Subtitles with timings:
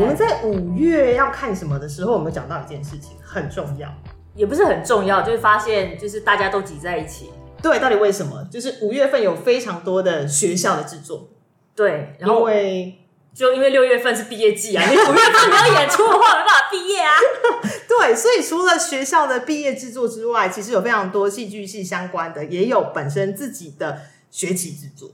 [0.00, 3.92] 我们在五月要看什么的时候，我们讲到一件事情很重要。
[4.36, 7.30] 也不是很重要，就是发现就是大家都挤在一起。
[7.60, 8.46] 对，到底为什么？
[8.48, 11.30] 就是五月份有非常多的学校的制作，
[11.74, 12.98] 对，然因为
[13.34, 17.10] 就因为六月份是毕业季啊， 你五月份没有演出的话，没办法毕业啊。
[17.90, 25.10] 对，所以除了学校的毕业制作之外，其实有非常多戏剧系相关的，也有本身自己的学期制作、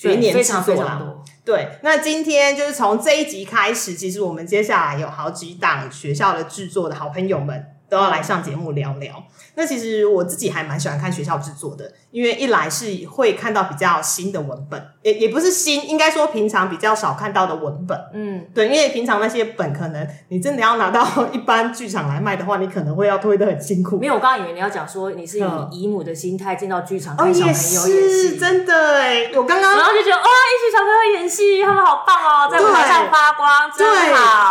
[0.00, 1.24] 学年制非常作啦非常多。
[1.44, 9.22] 对，那今天就是从这一集开始，其实我们接下来有好几档学校的制作的好朋友们都要来上节目聊聊。
[9.54, 17.98] 那其实我自己还蛮喜欢看学校制作的，因为一来是会看到比较新的文本，也也不是新，应该说平常比较少看到的文本。
[18.14, 24.06] 嗯，对，因为平常那些本可能你真的要拿到一般剧场来卖的话，你可能会要推的很辛苦没。
[24.06, 34.47] 有，我刚刚以为你要讲说你是以嗯姨母的心态进到剧场哦，看小朋友演是戏，真的哎，我刚刚然后就觉得哇，一群小朋友演戏，他们好棒哦，在舞台上发光，对真好。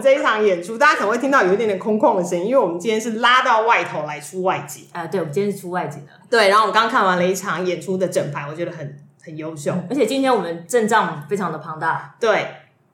[0.00, 4.86] 这一场演出，大家可能会听到有一点点空旷的声音，因为我们今天是拉到外头来出外景。
[4.92, 9.74] 啊，对，我们今天是出外景的，对，然后我们刚看完了一场演出的整排，我觉得很很优秀。
[9.88, 12.46] 而且今天我们阵仗非常的庞大，对，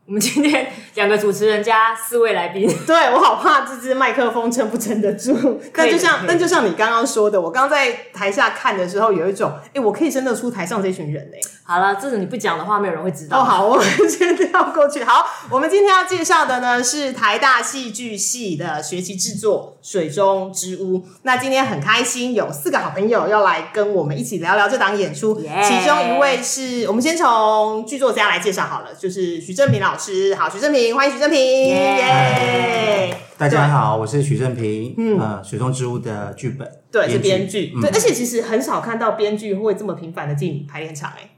[0.06, 5.58] 我们今天两个主持人加四位来宾， 对我好怕这支麦克风撑不撑得住。
[5.74, 11.38] 但就像但就像你刚刚说的，我刚刚在台下看的时候，有一种，哎，我可以撑得出台上这群人哎。
[11.66, 13.40] 好了，这种你不讲的话，没有人会知道。
[13.40, 15.02] 哦，好，我们先跳过去。
[15.02, 20.98] 好，我们今天要介绍的呢是台大戏剧系的学习制作《水中之屋》。
[21.22, 25.40] 那今天很开心，有四个好朋友要来跟我们一起聊聊这档演出。
[25.40, 30.34] 耶其中一位是我们先从剧作家来介绍好了，就是徐正平老师。
[30.34, 33.16] 好，徐正平，欢迎徐正平，耶！
[33.36, 41.30] 大家好，我是徐正平，嗯呃，《水中之物》的剧本，对，是编剧，嗯对，而且其实很少看到编剧会这么频繁的进排练场，哎，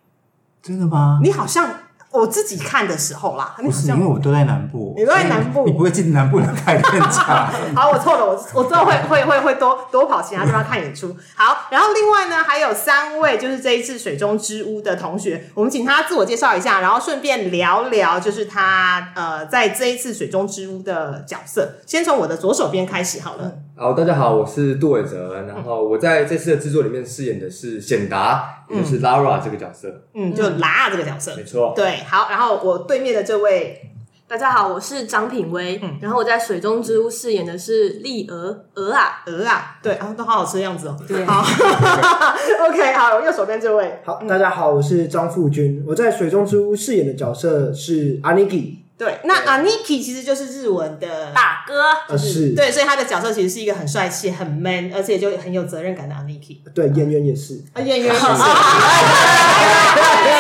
[0.63, 1.21] 真的吗？
[1.23, 1.69] 你好像
[2.17, 7.47] 我自己看的时候啦，你不是，因为我都在南部，你都在南部你不会进南部的排练场。
[7.77, 11.15] 好，我错了，我我之后会会会会多多跑其他地方看演出。
[11.35, 21.75] 好，然后另外呢，还有三位就是这一次水中之屋的同学，我们请他自我介绍一下，然后顺便聊聊就是他呃在这一次水中之屋的角色。
[21.85, 23.53] 先从我的左手边开始好了。
[23.79, 31.37] 好，大家好，我是杜伟哲，然后我在这次的制作里面饰演的是显达，也就是 Lara 这个角色，嗯，就 Lara 这个角色。
[31.37, 31.73] 没错。
[31.77, 33.81] 对，好，然后我对面的这位，
[34.29, 40.97] 大家好，我是张品威，嗯然后我在《水中之屋》饰演的是丽娥娥啊，鹅啊，对，啊，都好好吃的样子哦。
[41.07, 41.43] 对好，
[42.69, 56.59] OK，好，右手边这位，好，大家好，我是张富军，我在《水中之屋》饰演的角色是 Aniki，对，那 Aniki 其实就是日文的大哥，呃是，对，所以他的角色其实是一个很帅气、很 man，而且就很有责任感的 Aniki。
[56.75, 58.35] 对，演员也是，啊，演员也是，讲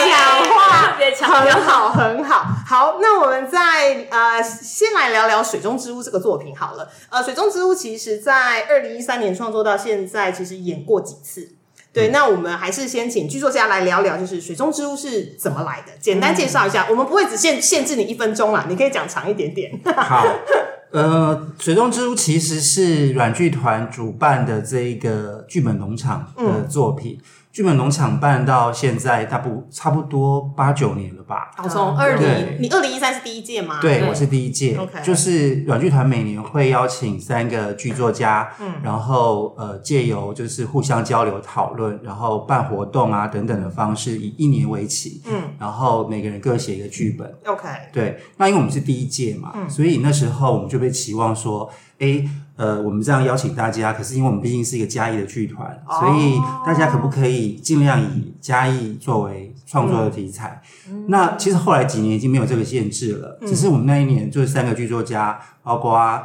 [0.09, 2.47] 讲话特别强调很好，很好。
[2.66, 6.89] 好，那我们再呃，先来聊聊《水中之屋》这个作品好了。
[7.11, 11.56] 呃，《水中之屋》其实在二零一三年创作到现在，其实演过几次。
[11.97, 16.87] 对，那我们还是先请剧作家来聊聊，就是《水中之物》是怎么来的，简单介绍一下。
[16.91, 19.73] 我们不会只限限制你一分钟啦，你可以讲长一点点。
[19.97, 20.23] 好，
[20.93, 21.34] 呃，
[21.65, 27.19] 《水中之物》其实是软剧团主办的这一个剧本农场的作品。
[27.56, 31.50] 剧本农场办到现在，大不差不多八九年了吧？
[31.56, 33.78] 哦，从二零，你二零一三是第一届吗？
[33.81, 38.75] 对，我是第一届 OK 就是软剧团每年会邀请三个剧作家，嗯。
[38.83, 45.55] 然后呃借由就是互相交流讨论，然后办活动啊等等的方式，以一年为期，嗯。
[45.59, 47.34] 然后每个人各写一个剧本。
[47.47, 51.71] ，OK，对，那因为我们是第一届嘛，所以那时候我们就被期望说，
[52.01, 60.62] 诶，呃，我们这样邀请大家，可是因为我们毕竟是一个嘉义的剧团，所以大家可不可以尽量以嘉义作为创作的题材？
[61.08, 66.22] 那其实后来几年已经没有这个限制了，只是我们那一年就是三个剧作家，包括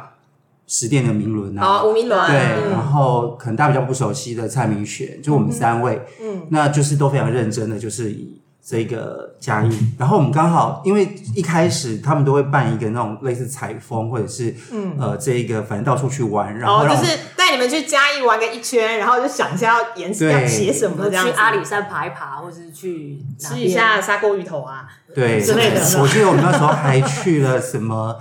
[0.66, 2.70] 十店的明伦啊，好，吴明伦，对，嗯。
[2.70, 6.46] 然后可能大家比较不熟悉的蔡明璇，就我们三位，嗯。
[6.48, 14.96] 那就是都非常认真的，就是以这个嘉义，然后我们刚好因为一开始他们都会办一个那种类似采风或者是嗯。
[14.98, 20.32] 呃这一个反正到处去玩，然后就是带你们去嘉义玩个一圈，然后就想一下要演对。
[20.32, 24.86] 要写什么这样去，阿里山爬一爬，或者是去吃一下砂锅鱼头啊。
[25.14, 25.80] 对之类的。
[26.00, 28.16] 我记得我们那时候还去了什么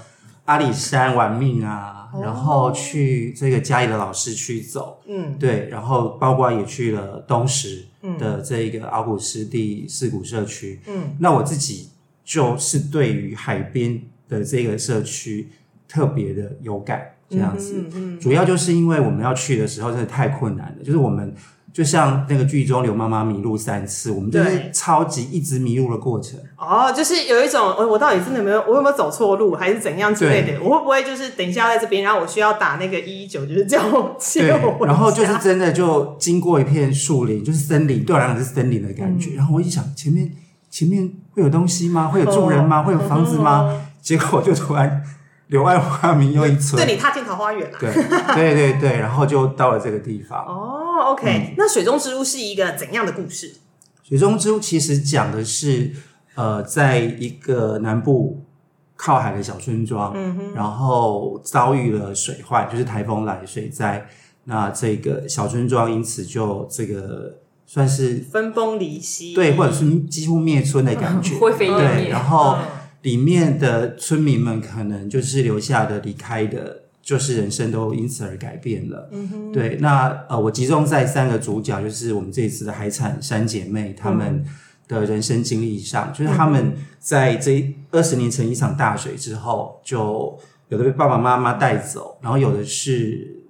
[0.45, 7.85] 阿里山玩命啊，然后去这个嘉义的老师区走，嗯，对，然后包括也去了东石
[8.17, 11.89] 的这一个鳌骨湿地四谷社区，嗯，那我自己
[12.23, 15.49] 就是对于海边的这个社区
[15.87, 18.19] 特别的有感，这样子，嗯。
[18.19, 21.33] 主要就是因为我们要去的时候真的太困难了，就是我们。
[21.73, 26.39] 就像那个剧中刘妈妈迷路三次，我们就是超级一直迷路的过程。
[26.57, 30.59] 哦，就是有一种，我我到底真的有没有，我有没有走错路，还是怎样之类的？
[30.61, 39.35] 我会不会就是等一下在这边，然后我需要打那个一一九，就是叫我接 对我，然后就是真的就经过一片树林，就是森林，对我来讲是森林的感嗯觉。
[39.35, 40.29] 然后我一想，前面
[40.69, 42.07] 前面会有东西吗？
[42.07, 42.83] 会有住人哦吗？
[42.83, 43.81] 会有房子吗？
[44.01, 45.01] 结果我就突然
[45.51, 46.81] 柳暗花明又一村。
[46.81, 47.77] 对，你踏进桃花源了。
[47.77, 50.39] 对对对对，然后就到了这个地方。
[50.47, 53.53] 哦，OK，、那水中之屋是一个怎样的故事？
[54.01, 55.91] 水中之屋其实讲的是，
[56.35, 58.45] 呃，在一个南部
[58.95, 64.07] 靠海的小村庄，嗯然后遭遇了水患，就是台风来水灾，
[64.45, 72.09] 那这个小村庄因此就这个算是分崩离析，对，或者是几乎灭村的感觉， 灰飞烟对，灭。
[72.09, 72.57] 然后
[73.01, 79.09] 里面的村民们可能就是留下的、离开的，就是人生都因此而改变了。
[79.11, 84.45] 嗯对，那呃，我集中在三个主角，就是我们这一次的海产三姐妹，她们
[84.87, 90.37] 的人生经历上，就是她们在这二十年前一场大水之后，就
[90.69, 93.43] 有的被爸爸妈妈带走，然后有的是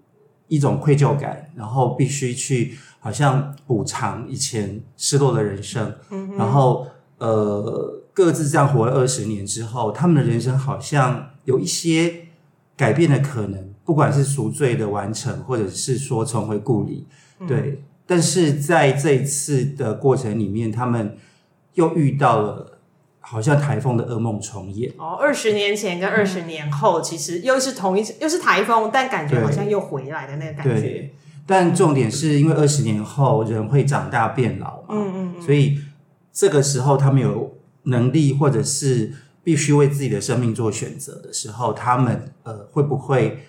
[0.47, 5.93] 一种愧疚感，然后必须去好像补偿以前失落的人生，
[6.37, 6.87] 然后
[7.17, 12.13] 呃各自这样活了二十年之后，他们的人生好像有一些
[12.75, 17.07] 改变的可能，不管是赎罪的完成，或者是说重回故里，
[17.47, 17.83] 对。
[18.07, 21.15] 但是在这一次的过程里面，他们
[21.75, 22.79] 又遇到了
[23.21, 24.91] 好像台风的噩梦重演。
[24.97, 30.81] 哦，二十年前跟二十年后，其实又是同一又是台风，但感觉好像又回来的那个感觉。
[30.81, 31.15] 对，
[31.45, 35.79] 但重点是因为二十年后人会长大变老嘛，嗯嗯所以
[36.33, 39.13] 这个时候他们有能力或者是
[39.43, 43.39] 必须为自己的生命做选择的时候，他们呃会不会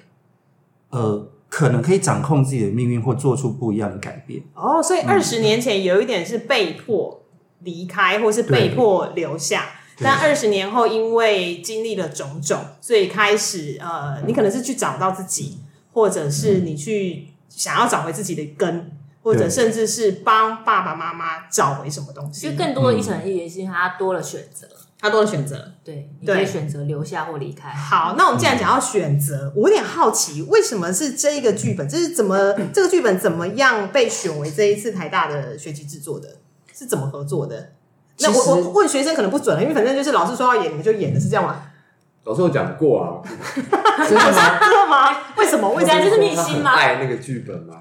[0.91, 4.43] 呃可能可以掌控自己的命运或做出不一样的改变？
[4.55, 7.23] 哦，所以二十年前有一点是被迫
[7.61, 9.67] 离开，或是被迫留下。
[9.99, 15.59] 但二十年后，因为经历了种种，所以开始呃，你可能是去找到自己，
[15.93, 18.91] 或者是你去想要找回自己的根，
[19.23, 22.51] 或者甚至是帮爸爸妈妈找回什么东西。
[22.51, 24.67] 就更多的一层意义是因为他多了选择，
[24.99, 25.73] 他多了选择。
[25.85, 27.71] 对，你对可以选择留下或离开。
[27.71, 31.89] 好，那我们既然讲到选择，我有点好奇，为什么是这一个剧本？
[31.89, 36.29] 这是怎么 这个剧本怎么样被选为这一次台大的学期制作的？
[36.75, 37.73] 是怎么合作的？
[38.19, 41.63] 那我我问学生可能不准了，因为反正就是老师说要演，你们就演的是这样吗？
[42.25, 43.19] 老师有讲过啊，
[44.07, 44.59] 真的吗？
[44.61, 45.17] 真的吗？
[45.37, 45.69] 为什么？
[45.71, 46.05] 为什么？
[46.05, 46.73] 就是秘辛吗？
[46.73, 47.75] 爱那个剧本吗？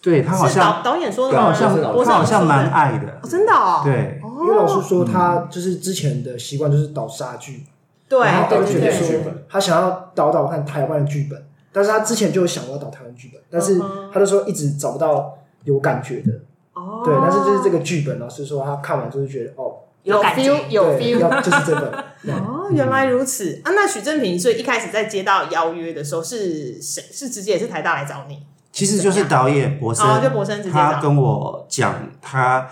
[0.00, 1.34] 对他好像导导演说的？
[1.36, 3.18] 他好像他好像蛮爱的。
[3.22, 4.20] 哦，，真的哦，对。
[4.22, 7.64] 哦，因为老师说他就是之前的习惯就是导杀剧，
[8.08, 13.80] 对然后对对导觉得对，说他想要导导看台湾的剧本，但是他之前就有想过要导台湾剧本，但是
[14.12, 16.32] 他就说一直找不到有感觉的，
[16.74, 19.74] 哦，对，但是就是这个剧本，老师说他看完就是觉得哦，
[20.04, 20.42] 有感觉。
[20.42, 23.60] feel 有对 feel，要就是这本， 哦，原来如此。
[23.64, 23.72] 啊！
[23.74, 27.02] 那许正平，所以一开始在接到邀约的时候，是谁？
[27.10, 28.46] 是直接也是台大来找你？
[28.78, 32.64] 其实就是导演博生，哦就博生直接他跟我讲，他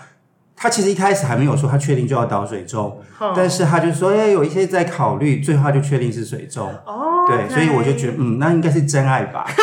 [0.55, 6.67] 他其实一开始还没有说他确定就要导水中，嗯但是他就说，哎、有一些在考虑，最后他就确定是水中。
[6.85, 9.45] 哦，对，所以我就觉得，嗯，那应该是真爱吧。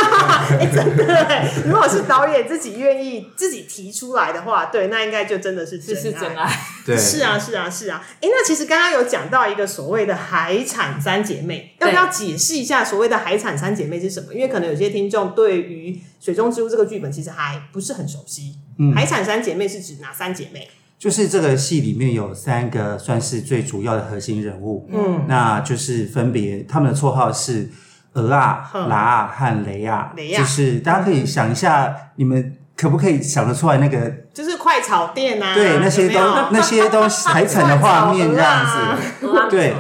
[0.61, 6.45] 哎，真的哎，如果是导演自己愿意自己提出来的话，对，那应该就真的是这是真爱。
[6.45, 8.01] 爱，对，是啊，是啊，是啊。
[8.21, 14.35] 哎，那其实刚刚有讲到一个所谓的海产三姐妹，要不要解释一下所谓的海产三姐妹是什么？
[14.35, 15.93] 因为可能有些听众对于
[16.25, 18.57] 《水中之屋》这个剧本其实还不是很熟悉。
[18.79, 18.95] 嗯。
[18.95, 20.67] 海产三姐妹是指哪三姐妹？
[20.99, 27.69] 就是这个戏里面有三个算是最主要的核心人物，嗯，那就是分别他们的绰号是
[28.15, 30.39] 鹅啊、嗯拉啊和雷啊，雷啊。
[30.39, 39.29] 就是大家可以想一下，你们可不可以想得出来那个就是快炒店啊，对那些都那些都海产的画面这样子？
[39.51, 39.75] 对，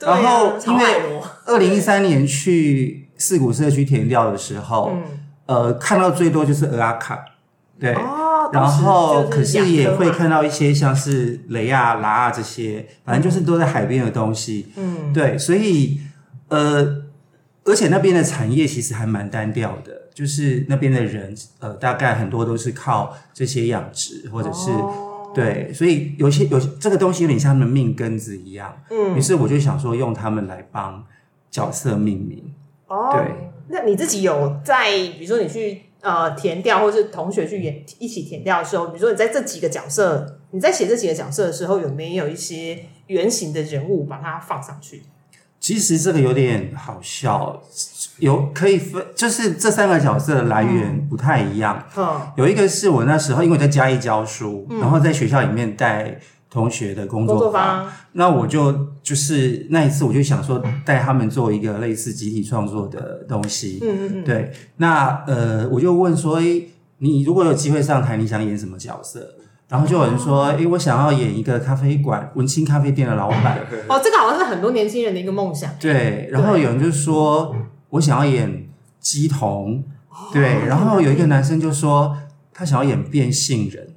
[0.00, 0.84] 然后因为，
[1.46, 5.02] 二零一三年去四股社区填料的时候，嗯，
[5.46, 7.24] 呃，看到最多就是鹅阿卡，
[7.78, 14.68] 对，哦，然后可是是也会看到一些像是雷亚、拉啊这些，反正就是都在海边的东西。
[14.76, 16.00] 嗯，对，所以
[16.48, 17.02] 呃，
[17.64, 24.70] 而且那边的产业其实还蛮单调的，就是那边的人呃，大概很多都是靠这些养殖或者是。
[24.70, 31.04] 哦对，所以有些有些这个东西有点像他们命根子一样，嗯于是我就想说用他们来帮
[31.50, 32.54] 角色命名。
[32.86, 45.02] 哦，对，那你自己有在，比如说你去呃填调，或是同学去演一起填调的时候，比如说你在这几个角色，你在写这几个角色的时候，有没有一些原型的人物把它放上去？
[45.58, 47.62] 其实这个有点好笑，
[48.18, 51.82] 有可以分，就是这三个角色的来源不太一样。
[51.96, 56.20] 嗯有一个是我那时候因为我在嘉义教书，然后在学校里面带
[56.54, 63.80] 同学的工工作作坊，坊，那我就就是那一次我就想说带他们做一个类似集体创作的东西。
[63.82, 66.68] 嗯嗯嗯，对，那呃，我就问说，诶，
[66.98, 69.34] 你如果有机会上台，你想演什么角色？
[69.68, 73.58] 然后就有人说，诶，我想要演一个咖啡馆文青咖啡店的老板。
[73.90, 75.68] 哦，这个好像是很多年轻人的一个梦想。
[75.80, 77.56] 对，然后有人就说
[77.88, 78.68] 我想要演
[79.00, 79.82] 鸡童，
[80.32, 82.16] 对，然后有一个男生就说
[82.52, 83.93] 他想要演变性人，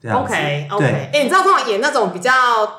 [0.00, 0.32] 这样子。
[0.32, 1.10] OK OK，对。
[1.12, 2.30] 哎、你知道通常演那种比较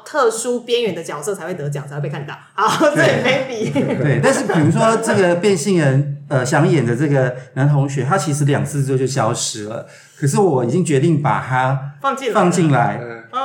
[0.06, 2.34] 特殊边缘的角色才会得奖，才会被看到。
[2.54, 3.72] 好，这也没比。
[3.72, 13.00] 对，但是比如说这个变性人，呃，想演的这个男同学，他其实两次之后就消失了，可是我已经决定把他放进来放进来，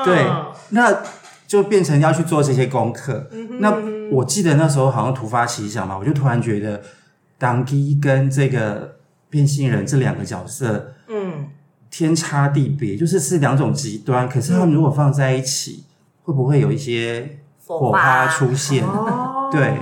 [0.04, 0.24] 对，
[0.70, 1.02] 那
[1.46, 3.28] 就变成要去做这些功课。
[3.32, 3.74] 嗯那
[4.10, 6.80] 我记得那时候好像突发奇想嘛，我就突然觉得
[7.38, 8.96] 当基跟这个
[9.30, 11.48] 变性人这两个角色嗯，
[11.96, 14.28] 天差地别，就是是两种极端。
[14.28, 15.84] 可是他们如果放在一起，
[16.24, 18.84] 会不会有一些火花出现？
[18.84, 19.78] 哦，对，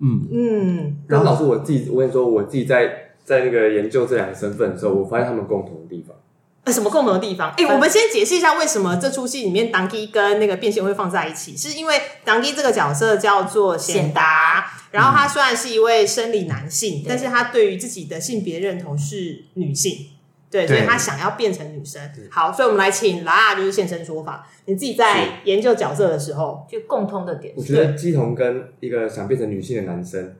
[0.00, 6.16] 嗯，嗯，然后老师我自己，我跟你说，我自己在在那个研究这两个身份的时候，我发现他们共同的地方。
[6.62, 7.52] 呃，什么共同的地方？
[7.56, 20.10] 哎、我们先解释一下为什么这出戏里面当基跟那个变性会放在一起，是因为当基这个角色叫做显达，然后他虽然是一位生理男性，但是他对于自己的性别认同是女性。
[20.56, 22.00] 对，所以他想要变成女生。
[22.30, 24.46] 好，所以我们来请拉拉就是现身说法。
[24.64, 27.52] 你自己在研究角色的时候，就共通的点。
[27.56, 30.34] 我觉得鸡童跟一个想变成女性的男生，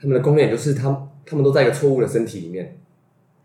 [0.00, 2.76] 他们的共点就是他他们都在一个错误的身体里面。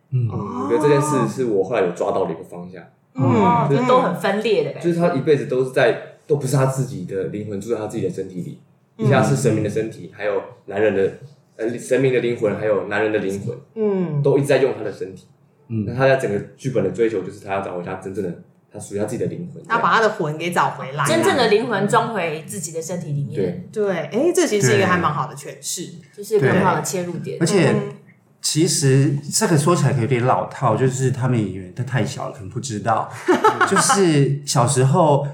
[0.10, 0.28] 嗯。
[0.32, 2.82] 嗯，我觉得这件事是我后来有抓到的一个方向，
[3.14, 4.88] 哦，嗯，就都很分裂的感觉。
[4.88, 8.60] 就是他一辈子都是在都不是他自己的灵魂住在他自己的身体里，
[8.98, 9.06] 嗯。
[9.06, 11.14] 一下是神明的身体，还有男人的
[11.58, 15.28] 呃神明的灵魂，还有男人的灵魂，嗯，都一直在用他的身体。
[15.68, 15.86] 嗯。
[15.88, 18.34] 那他在整个剧本的追求就是他要找回他真正的
[18.72, 19.64] 他属于他自己的灵魂。
[19.68, 25.90] 他把他的魂给找回来，真正的灵魂装回自己的身体里面，对，对，哎，这其实是一个还蛮好的诠释。
[26.16, 27.38] 就是一个很好的切入点。
[27.40, 27.46] 而。
[27.46, 27.94] 且嗯。
[28.40, 33.12] 其实这个说起来有点老套，就是他们演员他太小了，可能不知道。
[33.68, 35.28] 就是小时候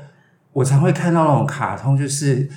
[0.53, 2.49] 我常会看到那种卡通，就是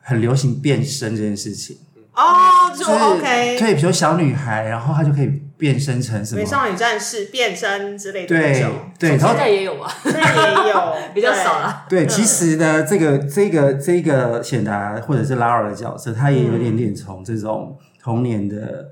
[0.00, 1.78] 很流行变身这件事情，
[2.12, 6.46] 哦，就就是 OK，对，比如小女孩，然后她就可以变身成什么美？
[6.46, 11.60] 少女战士变身之类的那对种，对，然后现在也有啊，现在也有 比较少。
[11.60, 11.86] 了。
[11.88, 18.90] 对，其实呢，这个这个这个显达或者是拉尔的角色，他也有点点从这种童年的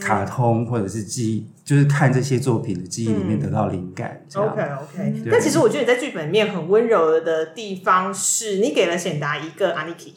[0.00, 4.22] 卡通或者是记忆，就是看这些作品的记忆里面得到灵感。
[4.28, 10.12] 这样 OK OK，对但其实我觉得你在剧本里面很温柔的地方是，你给了显达一个 Aniki，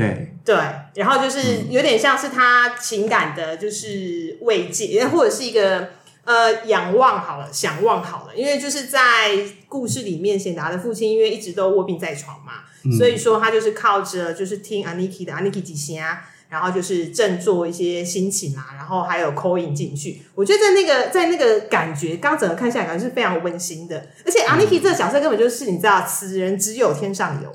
[0.00, 0.56] 对，对，
[0.94, 5.90] 然后就是有点像是他情感的，就是慰藉，或者是一个
[6.24, 9.30] 呃仰望好了，想望好了，因为就是在
[9.68, 12.64] 故事里面，显达的父亲因为一直都卧病在床嘛，
[12.96, 16.24] 所以说他就是靠着就是听 Aniki 的 Aniki 几下。
[16.50, 20.20] 然后就是振作一些心情啊，然后还有扣引进去。
[20.34, 24.08] 我觉得在那个在那个感觉，刚整个看下来感觉是非常温馨的。
[24.26, 27.54] 而且 Aniki 这个角色根本就是你知道，此人只有天上有，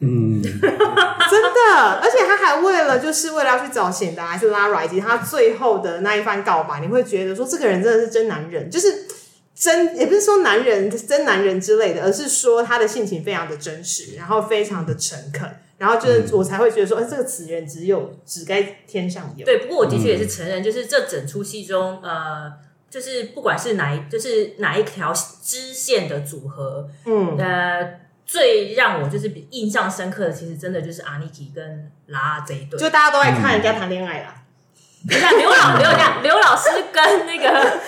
[0.00, 9.06] 嗯， 真的，而且他还为了就是为了要去找显达还是 Lara，以及他最后的那一番告白，你会觉得说这个人真的是真男人，就是
[9.54, 15.48] 真也不是说男人真男人之类的，而是说他的性情非常的真实，然后非常的诚恳，
[15.78, 19.44] 然后就是我才会觉得说，哎、这个词人只有只该天上有。
[19.46, 22.52] 对，不过我的确也是承认，就是这整出戏中，呃，
[22.90, 32.78] 就是不管是哪一，就是哪一条支线的组合，嗯，呃，最让我就是比印象深刻的，其实真的就是阿尼基跟拉这一对。
[32.78, 34.34] 就大家都爱看人家谈恋爱啦，
[35.08, 37.78] 你看刘老刘讲刘老师跟那个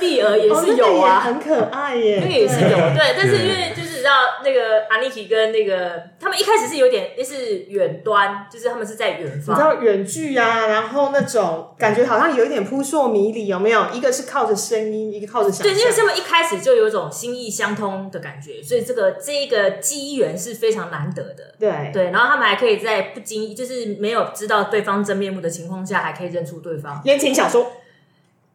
[0.00, 4.12] 丽儿也是有啊，很可爱耶，那个也是有，对对，但是因为就是知道
[4.44, 9.64] 那个阿尼奇跟那个他们一开始是有点那是远端，就是他们是在远方你知。
[9.64, 13.86] 道远距啊，然后那种感觉好像有一点扑朔迷离，有没有？
[13.94, 15.92] 一个是靠着声音，一个靠着想对，因为。
[16.02, 21.54] 他们一开始就有一种心意相通的感觉，所以这个这一个机缘是非常难得的。
[21.60, 27.00] 对对，然后他们还可以在不经意，就是没有知道对方真面目的情况下，还可以认出对方。
[27.04, 27.68] 言情小说，哎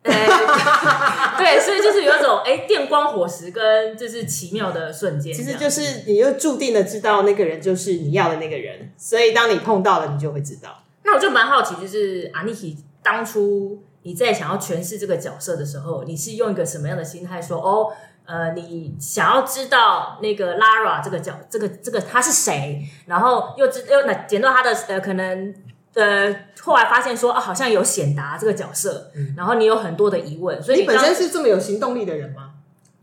[1.37, 10.83] 对，所以就是有一种哎电光火石跟就是奇妙的瞬间，其实就是你又注定的知道那个人就是你要的那个人，所以当你碰到了，你就会知道。
[11.03, 17.91] 那我就蛮好奇，就是阿尼奇当初你在想要诠释这个角色的时候，你是用一个什么样的心态说哦？
[18.25, 25.55] 呃，你想要知道那个 Lara 这个角，这个这个他是谁，然后又知又那捡到他的呃可能
[25.93, 32.51] 呃，后来发现说啊，好像有显达这个角色，然后你有很多的疑问，所以刚你本身是这么有行动力的人吗？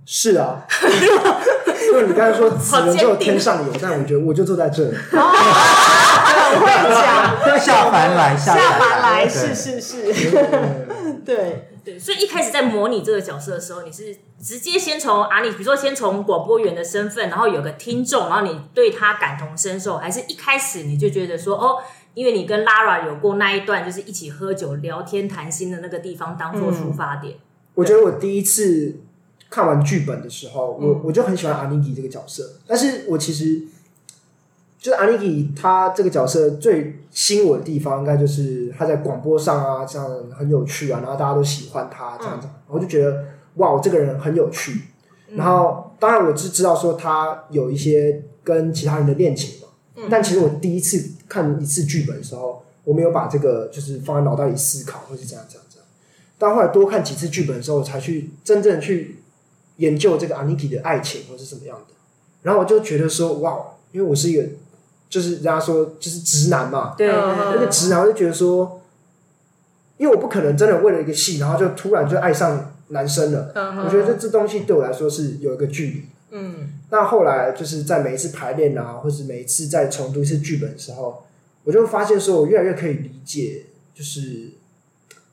[0.06, 4.96] 是啊，因为你刚才说此人就有天上有，但我觉得我就坐在这里。
[6.54, 10.40] 很会讲，下凡来，下凡凡来，对是是是，
[11.24, 11.70] 对。
[11.84, 21.76] 对，所以一开始在模拟这个角色的时候，你是直接先从啊，你比如说先从广播员的身份，然后有个听众，然后你对他感同身受，还是一开始你就觉得说哦，
[22.14, 27.36] 因为你跟 Lara 有过那一段就是一起喝酒、聊天、谈心的那个地方当做出发点。
[27.74, 29.00] 我觉得我第一次
[29.50, 33.62] 看完剧本的时候，我我就很喜欢阿尼基这个角色，但是我其实
[34.78, 44.82] 就是阿尼基他这个角色最吸引我的地方，应该就是他在广播上啊，这样很有趣啊，然后大家都喜欢他这样子，我就觉得哇，我这个人很有趣。
[45.30, 49.63] 然后当然我是知道说他有一些跟其他人的恋情
[49.94, 55.86] 嘛，但其实我第一次看一次剧本的时候，我没有把这个就是放在脑袋里思考，或是这样这样这样。
[56.38, 59.18] 但后来多看几次剧本的时候，我才去真正去
[59.76, 61.94] 研究这个 Aniki 的爱情或是什么样的。
[62.42, 63.58] 然后我就觉得说，哇，
[63.92, 64.44] 因为我是一个，
[65.08, 68.82] 就是人家说就是直男嘛，对，嗯那个直男我就觉得说，
[69.96, 73.52] 因为我不可能真的为了一个戏，然后就突然就爱上男生了。
[73.82, 76.04] 我觉得这这东西对我来说是有一个距离。
[76.32, 81.24] 嗯，那后来就是在每一次排练啊，或是每一次在重读一次剧本的时候，
[81.64, 83.64] 我就发现说，我越来越可以理解，
[83.94, 84.50] 就是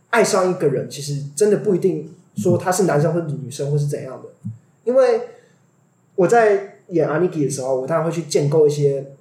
[0.09, 4.29] 爱上一个人，其实真的不一定说他是男生或者女生或是怎样的。
[4.83, 5.21] 因为
[6.15, 9.11] 我在演阿尼基的时候，我当然会去建构一些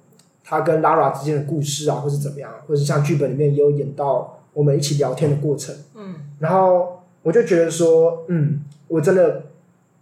[0.43, 5.75] 他跟 Lara 之间的故事啊，或是怎么样，或是像剧本里面也有演到我们一起聊天的过程。
[5.95, 9.43] 嗯，然后我就觉得说，嗯，我真的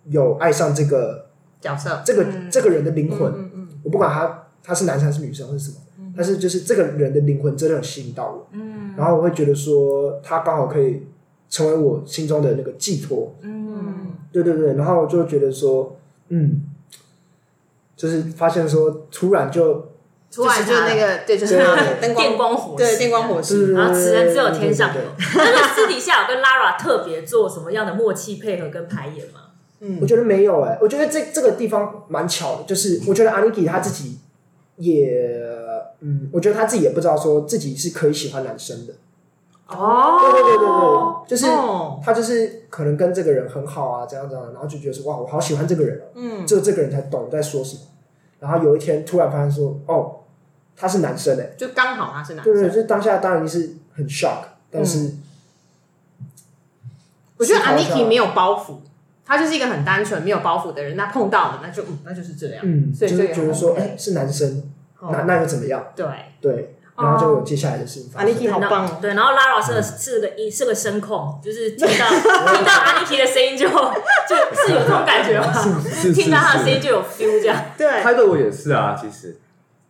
[0.05, 1.28] 有爱上这个
[1.61, 2.49] 角色，这个、嗯。
[2.51, 3.31] 这个人的灵魂。
[3.31, 5.77] 嗯嗯我不管他他是男生还是女生或是什么，
[6.15, 8.93] 但是就是这个人的灵魂真的有吸引到我，嗯。
[8.97, 11.07] 然后我会觉得说他刚好可以
[11.49, 16.61] 成为我心中的那个寄托，嗯，对对对，然后我就觉得说，嗯，
[17.95, 19.87] 就是发现说突然就
[20.31, 21.57] 突然就那个对，就是
[22.01, 22.83] 电光火石。
[22.83, 24.93] 对电光火石，然后此人只有天上。
[24.93, 25.01] 有。
[25.35, 29.48] 那个私底下有跟 Lara 特别做什么样的默契配合跟排演吗？
[30.01, 34.19] 我觉得没有哎、我觉得这这个地方蛮巧的，就是 我觉得 Aniki 他自己
[34.77, 35.41] 也，
[36.01, 38.93] 嗯，我觉得他自己也不知道说自己是可以喜欢男生的，
[39.67, 40.19] 哦。
[40.21, 41.99] 对对对对对，就是哦。
[42.03, 47.81] 他就是可能跟这个人很好啊，怎样怎样，然后就觉得说哇，我好喜欢这个人哦、嗯，只有这个人才懂在说什么。
[48.39, 50.15] 然后有一天突然发现说，哦，
[50.75, 52.71] 他是男生哎、就刚好他是男对对，生。
[52.71, 55.11] 就是当下当然是很 shock，但是、
[57.37, 57.95] 我觉得思考一下。
[57.95, 58.75] Aniki 没有包袱，
[59.29, 60.97] 他就是一个很单纯没有包袱的人。
[60.97, 62.57] 那碰到了，那就嗯，那就是这样。
[62.63, 64.61] 嗯，所以就觉得说哎、是男生，
[64.99, 65.81] 哦那那又怎么样？
[65.95, 66.05] 对
[66.41, 68.29] 对，然后就有接下来的事情发生。
[68.29, 68.97] ，Aniki 好棒哦。
[68.99, 75.53] 对，然后 Lara 是个是个音是个声控，就是听到 听到 Aniki 的声音就就是有这种感觉吗？
[76.13, 77.63] 听到他的声音，就有 feel 这样。
[77.77, 79.37] 对，拍的我也是啊，其实，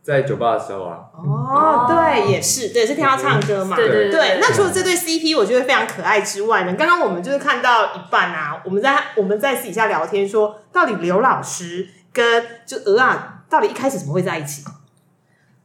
[0.10, 3.76] 在酒吧的时候啊，哦，对，也是，对，是听到唱歌嘛。
[3.76, 14.64] 对对对，那除了这对 CP 我觉得非常可爱之外呢，刚刚我们就是看到一半啊，我们在我们在私底下聊天说，到底刘老师跟就鹅啊，到底一开始怎么会在一起？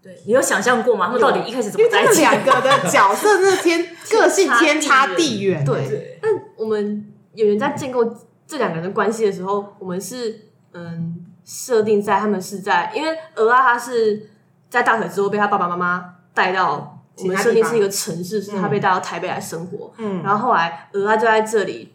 [0.02, 1.07] 对你有想象过吗？
[1.07, 2.20] 他们到底一开始怎因为他们么在一起？
[2.20, 5.64] 两个的角色真的天 个性天差地远。
[5.64, 8.04] 对对，但我们演员在建构
[8.46, 14.28] 这两个人的关系的时候，我们是嗯设定在他们是在，因为鹅啊他是
[14.74, 20.20] 在大学之后被他爸爸妈妈带到我们设定是一个城市，是他被带到台北来生活，嗯。
[20.20, 21.94] 然后后来鹅啊就在这里，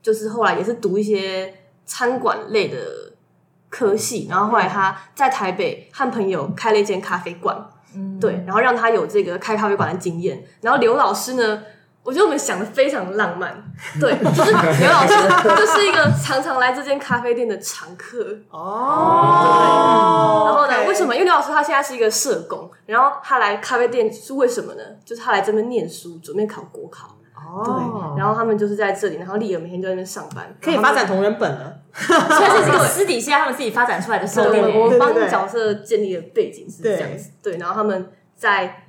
[0.00, 1.52] 就是后来也是读一些
[1.84, 2.78] 餐馆类的
[3.68, 7.54] 科系，然后后来他在台北和朋友开了一间咖啡馆，
[8.18, 10.42] 对，然后让他有这个开咖啡馆的经验。
[10.62, 11.62] 然后刘老师呢，
[12.02, 13.62] 我觉得我们想的非常浪漫，
[14.00, 15.14] 对，就是刘老师
[15.56, 18.24] 就是一个常常来这间咖啡店的常客。
[18.50, 21.14] 哦，然后呢为什么？
[21.14, 24.82] 因为刘老师他现在是一个社工，然后他来咖啡店是为什么呢？
[25.04, 27.16] 就是他来这边念书，准备考国考。
[27.64, 31.76] 对，哦，然后他们就是在这里，然后丽儿每天就在那边上班，可以发展同人本了。
[31.92, 34.80] 所以是这个私底下他们自己发展出来的设定。
[34.80, 38.84] 我们帮角色建立的背景是这样子，对，然后他们在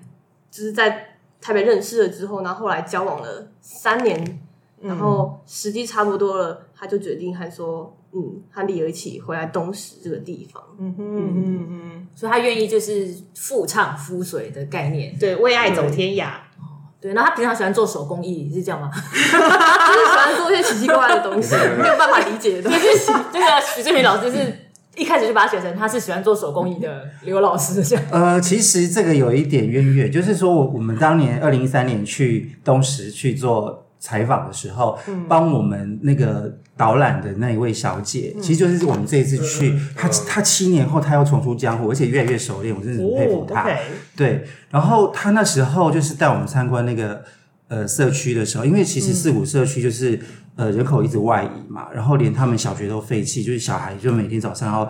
[0.52, 1.11] 就是在
[1.42, 4.40] 台北认识了之后，然后后来交往了三年，
[4.82, 15.18] 然后时机差不多了，他就决定还说，嗯，和丽儿一起回来东石这个地方，嗯哼嗯哼，所以他愿意就是妇唱夫随的概念。
[15.20, 16.32] 对，为爱走天涯。
[17.00, 18.92] 对，然后他平常喜欢做手工艺，是这样吗？
[18.94, 23.12] 就是喜欢做一些奇奇怪怪的东西， 没有办法理解的东西。
[23.34, 24.38] 这个徐志平老师是
[24.98, 28.04] 一开始就把他写成他是喜欢做手工艺的刘老师，这样。
[28.12, 35.00] 呃，其实这个有一点渊源，就是说我我们当年二零一三年去东石去做采访的时候，
[35.30, 43.70] 帮我们那个导览的那一位小姐，其实就是我们这一次去，她她七年后她要重出江湖，而且越来越熟练，我真的很佩服她。
[44.16, 47.24] 对，然后她那时候就是带我们参观那个
[47.68, 50.20] 呃社区的时候，因为其实四五社区就是、
[50.56, 54.90] 呃人口一直外移嘛，然后连他们小学都废弃，就是小孩就每天早上要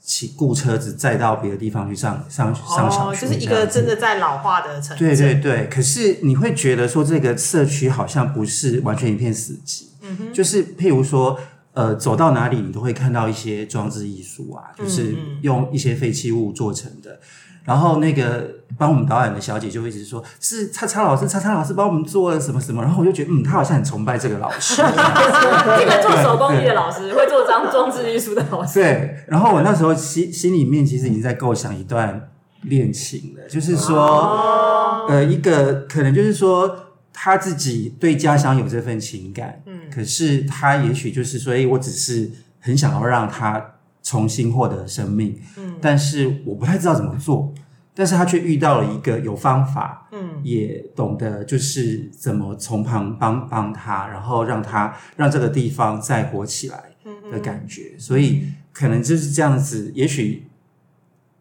[0.00, 5.04] 骑雇车子载到别的地方去上上上小哦，学，就是一个真的在老化的城市。
[5.04, 11.38] 对对对，可是你会觉得说这个社区好像不是完全一片死寂，嗯就是譬如说，
[11.72, 17.18] 呃，走到哪里你都会看到一些装置艺术啊，嗯就是用一些废弃物做成的。
[17.64, 18.46] 然后那个
[18.76, 24.82] 帮我们导演的小姐就一直说，是叉叉老师，叉叉老师帮我们做了什么什么，然后我就觉得，嗯，他好像很崇拜这个老师。
[24.82, 28.74] 一个做手工艺的老师，会做装装置艺术的老师。
[28.80, 32.28] 对，然后我那时候心心里面其实已经在构想一段
[32.62, 36.76] 恋情了，就是说，呃，一个可能就是说
[37.12, 43.73] 他自己对家乡有这份情感，嗯，可是他也许就是说，哎，我只是很想要让他
[44.04, 47.52] 重新获得生命，嗯，但是我不太知道怎么做。
[47.96, 56.90] 但是他却遇到了一个有方法，嗯，也懂得就是怎么从旁帮帮他，然后让他让这个地方再活起来
[57.30, 57.96] 的感觉。
[57.96, 60.48] 所以可能就是这样子，也许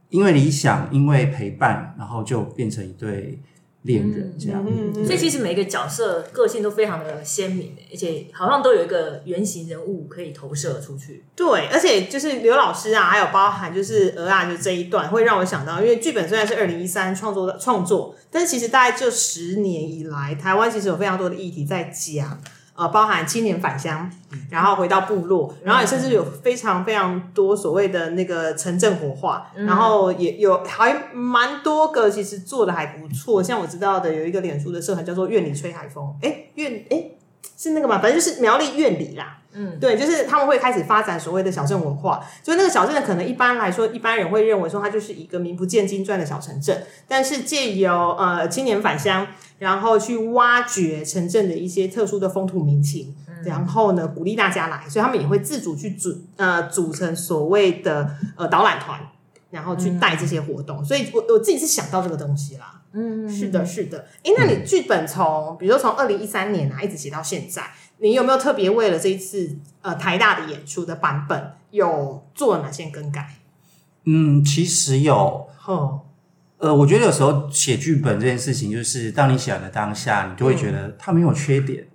[0.10, 3.42] 因为理想，因为陪伴，然后就变成一对
[3.84, 4.66] 恋人这样。
[5.06, 11.24] 所以其实每个角色个性都非常的鲜明，而且好像都有一个原型人物可以投射出去。
[11.36, 22.42] 对，而且就是刘老师啊，还有包含就是鹅啊，就这一段会让我想到，因为剧本虽然是二零一三创作的创作，但是其实大概这十年以来，台湾其实有非常多的议题在讲。
[22.76, 24.10] 呃，包含青年返乡，
[24.50, 33.44] 然后回到部落，然后也甚至有非常非常多所谓的那个城镇活化，然后也有还蛮多个，其实做的还不错。
[33.44, 37.12] 像我知道的有一个脸书的社团叫做“院里吹海风”，哎，院哎
[37.58, 39.40] 是那个嘛，反正就是苗栗院里啦。
[39.56, 49.28] 嗯，对，就是他们会开始发展所谓的小镇文化，所以那个小镇呢，可能一般来说，一般人会认为说它就是一个名不见经传的小城镇，但是借由呃青年返乡，
[49.60, 59.00] 然后去挖掘城镇的一些特殊的风土民情，然后呢鼓励大家来，所以他们也会自主去组呃组成所谓的呃导览团，
[59.54, 62.82] 然后去带这些活动，所以我我自己是想到这个东西啦。
[62.92, 64.08] 嗯，是的，是的。
[64.24, 67.62] 哎，那你剧本从比如说从二零一三年啊一直写到现在，
[68.00, 73.36] 你有没有特别为了这一次呃台大的演出的版本有做了哪些更改？
[74.06, 76.02] 嗯，其实有，哦，
[76.58, 81.86] 呃，我觉得有时候写剧本这件事情，就是当你写的当下，你就会觉得它没有缺点，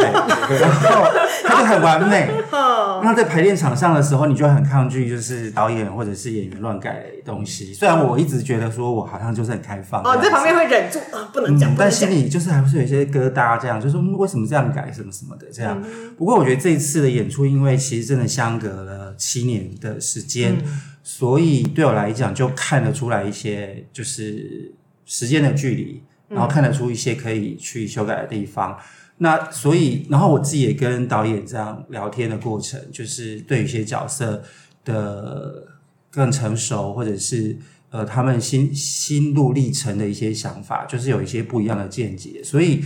[0.00, 1.08] 对，然后
[1.44, 2.30] 他就很完美。
[3.02, 7.72] 那在排练场上的时候，你就很抗拒，就是导演或者是演员乱改东西。
[7.72, 12.10] 虽然我一直觉得说我好像就是很开放，哦，你在旁边会忍住啊，不能讲，嗯，但心。
[12.10, 15.80] 里就是还是有一些疙瘩，这样就是为什么这样改，什么什么的这样。
[15.80, 24.74] 嗯不过我觉得这一次的演出，因为其实真的相隔了七年的时间，嗯所以对我来讲就看得出来一些就是
[25.06, 28.76] 时间的距离，嗯然后看得出一些可以去修改的地方。
[29.22, 34.42] 那所以，然后我自己也跟导演这样聊天的过程，就是对于一些角色
[34.82, 35.66] 的
[36.10, 37.54] 更成熟，或者是
[37.90, 42.42] 呃他们心心路历程的一些想法，就是有一些不一样的见解。
[42.42, 42.82] 所以，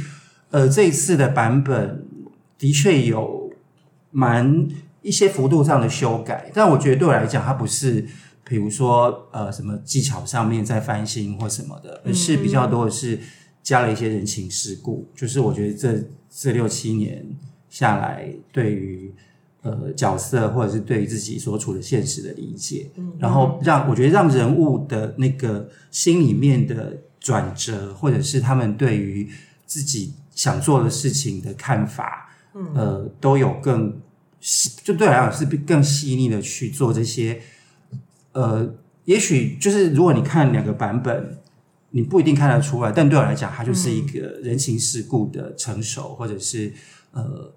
[0.51, 2.05] 呃，这一次的版本
[2.59, 3.53] 的确有
[4.11, 4.67] 蛮
[5.03, 8.05] 一些幅度上的修改，但我觉得对我来讲，它不是
[8.43, 13.21] 比如说呃什么技巧上面在翻新或什么的，而是比较多的是
[13.65, 15.09] 加了一些人情世故。
[15.17, 17.27] 就是我觉得这这六七年
[17.69, 19.13] 下来，对于
[19.63, 29.29] 呃角色或者是对于自己所处的现实的理解，嗯然后让我觉得让人物的那个心里面的转折，或者是他们对于
[29.67, 34.01] 自己想做的事情的看法，嗯呃，都有更
[34.41, 37.41] 细就对我来讲是更细腻的去做这些，
[38.33, 38.75] 呃，
[39.07, 41.39] 也许就是如果你看两个版本。
[41.95, 46.73] 你不一定看得出来，但对我来讲，它就是一个人情世故的成熟，或者是
[47.13, 47.55] 呃呃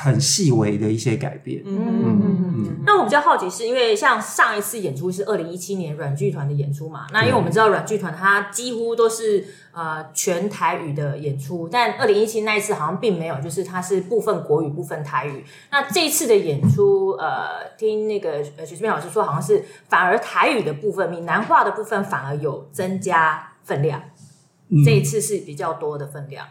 [0.00, 1.62] 很细微的一些改变。
[1.64, 7.06] 嗯嗯嗯，那我比较好奇，是因为像上一次演出是二零一七年软剧团的演出嘛？
[7.12, 15.44] 那因为我们知道软剧团它几乎都是呃全台语的演出，但二零一七那一次好像并没有，就是它是部分国语部分台语。
[15.72, 24.00] 那这一次的演出，呃，听那个呃徐志明老师说，好像是反而台语的部分、闽南话的部分反而有增加分量，
[24.84, 26.46] 这一次是比较多的分量。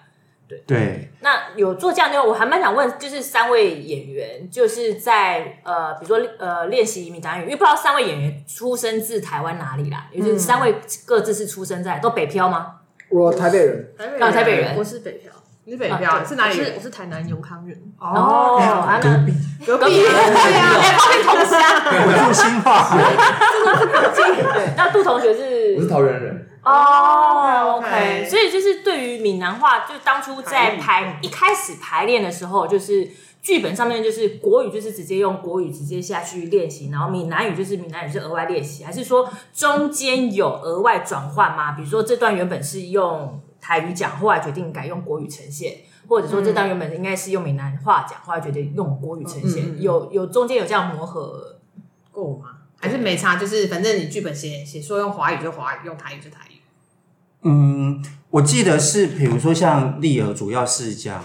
[0.66, 12.76] 对，那有做这样的，我还蛮想问，就是三位演员，就是在呃，比如说呃，练习闽南语，因为不知道三位演员出生自台湾哪里啦，也就是三位各自是出生在都北漂吗？
[13.10, 14.76] 我台北人，台北啊台北人。
[14.78, 15.32] 我是北漂，
[15.64, 17.78] 你是北漂，是哪里我是台南永康人。
[18.00, 19.34] 哦，啊那隔壁，
[19.66, 20.02] 隔壁。
[20.02, 20.16] 对啊，
[20.80, 21.60] 哎，旁边同乡。
[22.06, 22.90] 我住新化，
[24.16, 25.76] 对，那杜同学是？
[25.78, 33.10] 我是桃园人，哦 OK，OK 所以就是对于闽南话，就当初在排一开始排练的时候，就是
[33.42, 41.72] 剧本上面就是国语就是直接用国语直接下去练习，然后闽南语就是闽南语是额外练习，还是说中间有额外转换吗？
[41.72, 45.78] 比如说这段原本是用台语讲，后来决定改用国语呈现，
[46.08, 51.54] 或者说这段原本应该是用闽南话讲，后来决定用国语呈现，有有中间有这样磨合。
[52.12, 52.46] 过吗？
[52.80, 53.36] 还是没差？
[53.36, 56.57] 就是反正你剧本写写说用华语就华语，用台语就台语。
[57.44, 61.24] 嗯，我记得是，比如说像丽儿主要是讲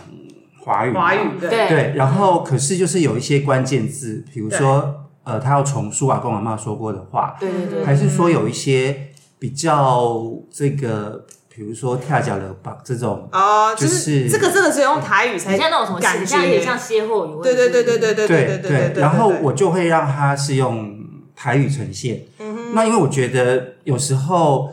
[0.61, 1.49] 华语嘛，华语对。
[1.49, 1.69] 对。
[1.69, 10.21] 对，然后可是就是有一些关键字，比如说呃，他要重述阿公阿妈说过的话，对对对，还是说有一些比较
[10.51, 19.01] 这个，比如说跳脚了吧这种，哦，就就是是这个真的是用台语才很像那种什么，感很像有点觉，像歇后语，对对对对对对对对对。
[19.01, 20.95] 然后我就会让他是用
[21.35, 22.23] 台语呈现。
[22.39, 22.75] 嗯哼。
[22.75, 24.71] 那因为我觉得有时候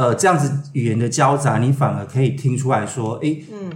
[0.00, 3.70] 呃这样子语言的交杂，你反而可以听出来说，诶，嗯，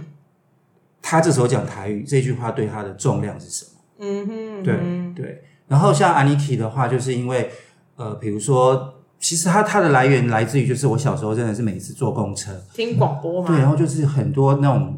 [0.99, 3.71] 他这时候讲台语这句话对他的重量是什么？
[3.99, 4.75] 嗯哼，对
[5.15, 5.43] 对。
[5.67, 7.51] 然后像 Aniki 的话，就是因为
[7.95, 14.97] 呃，比如说，其实它它的来源来自于就是我小时候真的是每次坐公车，听广播嘛，对，然后就是很多那种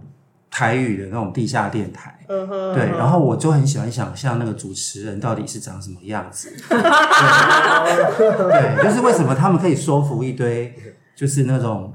[0.49, 6.49] 台语的那种地下电台，嗯哼，对，然后我就很喜欢想象那个主持人到底是长什么样子，
[8.17, 10.73] 对，对就是为什么他们可以说服一堆
[11.17, 11.93] 就是那种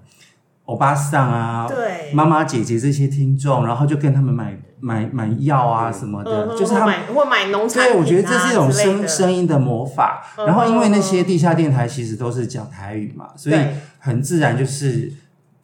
[0.64, 6.88] 欧巴桑啊，对妈妈姐姐这些听众，然后就跟他们买买买药啊什么的，嗯就是他们。
[6.88, 10.24] 买或买农产品对，啊我觉得这是一种声声音的魔法。
[10.37, 13.56] 嗯然后，因为那些地下电台其实都是讲台语嘛，所以
[14.00, 15.12] 很自然就是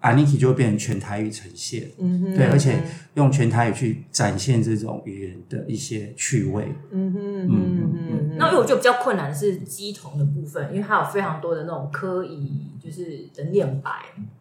[0.01, 1.91] Aniki 就会变成全台语呈现。
[1.99, 2.83] 嗯哼对，而且
[3.15, 6.73] 用全台语去展现这种语言的一些趣味。
[6.93, 13.91] 嗯哼嗯哼嗯那因为我觉得比较困难的是鸡同的部分，因为它有非常多的那种科仪，就是的念白。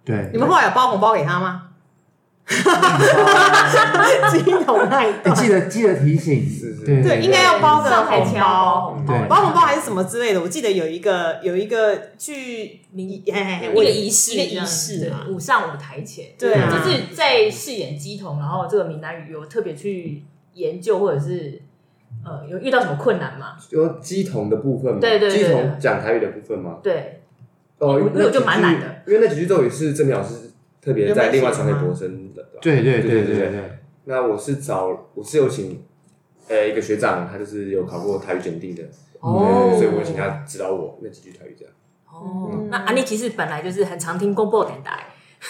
[0.05, 1.69] 对你，们后来有包红包给他吗？
[4.31, 8.91] 鸡桶那一你段，记得记得提醒，是是对对，应该要包个红包包。
[8.91, 9.27] 红包，对。
[9.27, 16.27] 包红包还是什么之类的，我记得有一个有一个去明嘿嘿嘿一个仪式，一个仪式舞上舞台前。
[16.39, 16.71] 对啊。
[16.71, 21.61] 就是在饰演鸡同，然后这个闽南语有特别去研究，或者是
[22.23, 23.57] 呃有遇到什么困难吗？
[23.71, 27.21] 有鸡同的部分吗，对对对鸡同讲台语的部分吗，对，
[27.79, 30.51] 哦，我我就蛮难的，因为那几句咒语是郑明老师
[30.87, 32.59] 特别在另外传给博生的，吧？
[32.61, 35.83] 对对对对对对对，那我是找我是有请
[36.47, 38.83] 呃一个学长，他就是有考过台语检定的，
[39.19, 39.75] 哦。
[39.75, 41.73] 所以我请他指导我那几句台语这样。
[42.09, 45.07] 哦，那安妮其实本来就是很常听公播电台，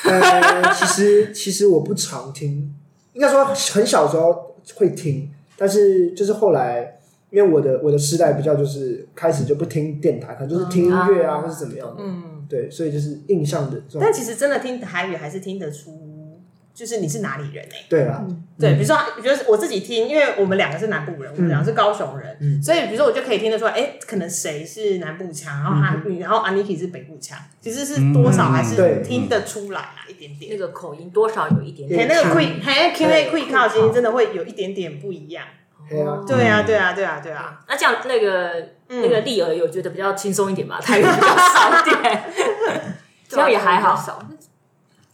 [0.09, 2.73] 呃， 其实其实我不常听，
[3.13, 11.41] 应该说很小时候会听，但是就是后来，因为我的我的时代比较就是开始就不听电台，可能就是听音乐啊，嗯。
[11.43, 16.39] 或是怎么样的，嗯，对，所以就是印象的这种但，其实真的听台语还是听得出，
[16.73, 18.25] 就是你是哪里人哎、对啊，
[18.59, 22.61] 对，比如说，比如说我自己听，因为我们两个是南部人，我们两个是高雄人，嗯。
[22.61, 29.01] 所以比如说我就可以听得出来，哎，可能谁是南部腔，然后他，然后 Aniki 是北部腔，其实是多少还是对。
[29.03, 30.51] 听得出来啊，一点点。
[30.51, 30.59] 那点。
[30.59, 32.07] 个口音多少有一点嘿，点。
[32.07, 35.45] 那个 quick，嘿，Q A quick 靠其实真的会有一点点不一样。
[35.89, 37.59] 对啊，对啊，对啊，对啊，对啊。
[37.67, 40.79] 那这样那个嗯那个丽儿有觉得比较轻松一点嘛？
[40.79, 42.23] 台语比较少一点
[43.27, 43.95] 这样也还好。
[43.95, 44.19] 少，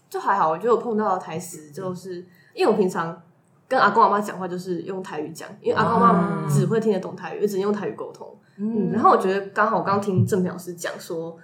[0.09, 0.49] 就还好。
[0.49, 3.21] 我觉得我碰到的台词就是，因为我平常
[3.67, 8.27] 跟阿公阿妈讲话就是用台语讲，因为阿公阿妈只会听得懂台语，也只能用台语沟通。
[8.57, 11.35] 嗯，然后我觉得刚好我刚听郑平老师讲说，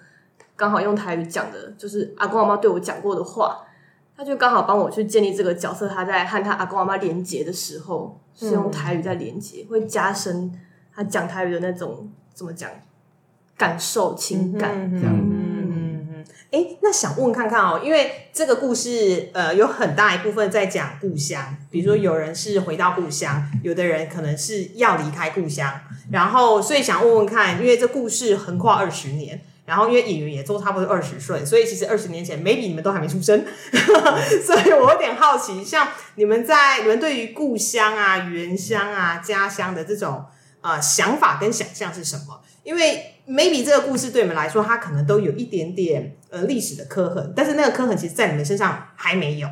[0.56, 3.66] 刚好用台语讲的，就是阿公阿妈对我讲过的话。
[4.16, 10.52] 他就刚好帮我去建立这个角色，他在和他阿公阿妈连接的时候是用台语在连接，会加深
[11.00, 12.70] 他讲台语的那种怎么讲
[13.58, 15.16] 感受情感这样。
[15.18, 25.74] 嗯，哎，那想问看看哦，因为这个故事呃有很大一部分在讲故乡，比如说有人是回到故乡，有的人可能是要离开故乡，
[26.12, 29.40] 然后所以想问问看，因为这故事横跨二十年。
[29.66, 33.46] 然后，因为演员也都差不多二十岁，所以其实二十年前，maybe 你们都还没出生，
[34.44, 40.26] 所以我有点好奇，像你们在你们对于故乡啊、原乡啊、家乡的这种
[40.62, 42.42] 呃想法跟想象是什么？
[42.64, 49.48] 因为 maybe 这个故事对你们来说，它可能都有一点点呃历史的刻痕，但是那个刻痕其实在你们身上还没有。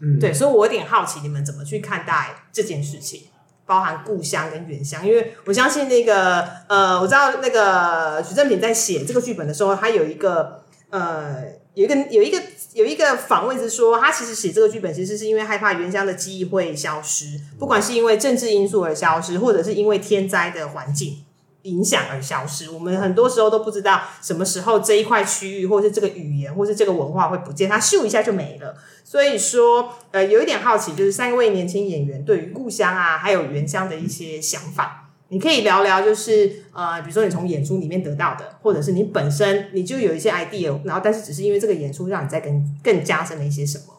[0.00, 3.24] 嗯，对，所以我有点好奇，你们怎么去看待这件事情？
[3.66, 11.44] 包含故乡跟原乡，因为我相信那个呃，我知道那个许正平在写这个剧本的时候，他有一个呃，
[11.74, 12.42] 有一个有一个
[12.72, 21.24] 有一个访问是说，他其实写这个剧本其实是因为害怕原乡的记忆会消失，不管是因为政治因素而消失，或者是因为天灾的环境。
[21.64, 28.74] 影响而消失，我们很多时候都不知道什么时候这一块区域，或是这个语言，或是这个文化会不见，它咻一下就没了。
[29.04, 43.94] 所以说，呃，有一点好奇，就是三位年轻演员对于故乡啊，还有原乡的一些想法，你可以聊聊，就是呃，比如说你从演出里面得到的，或者是你本身你就有一些 idea，然后但是只是因为这个演出让你再更更加深了一些什么，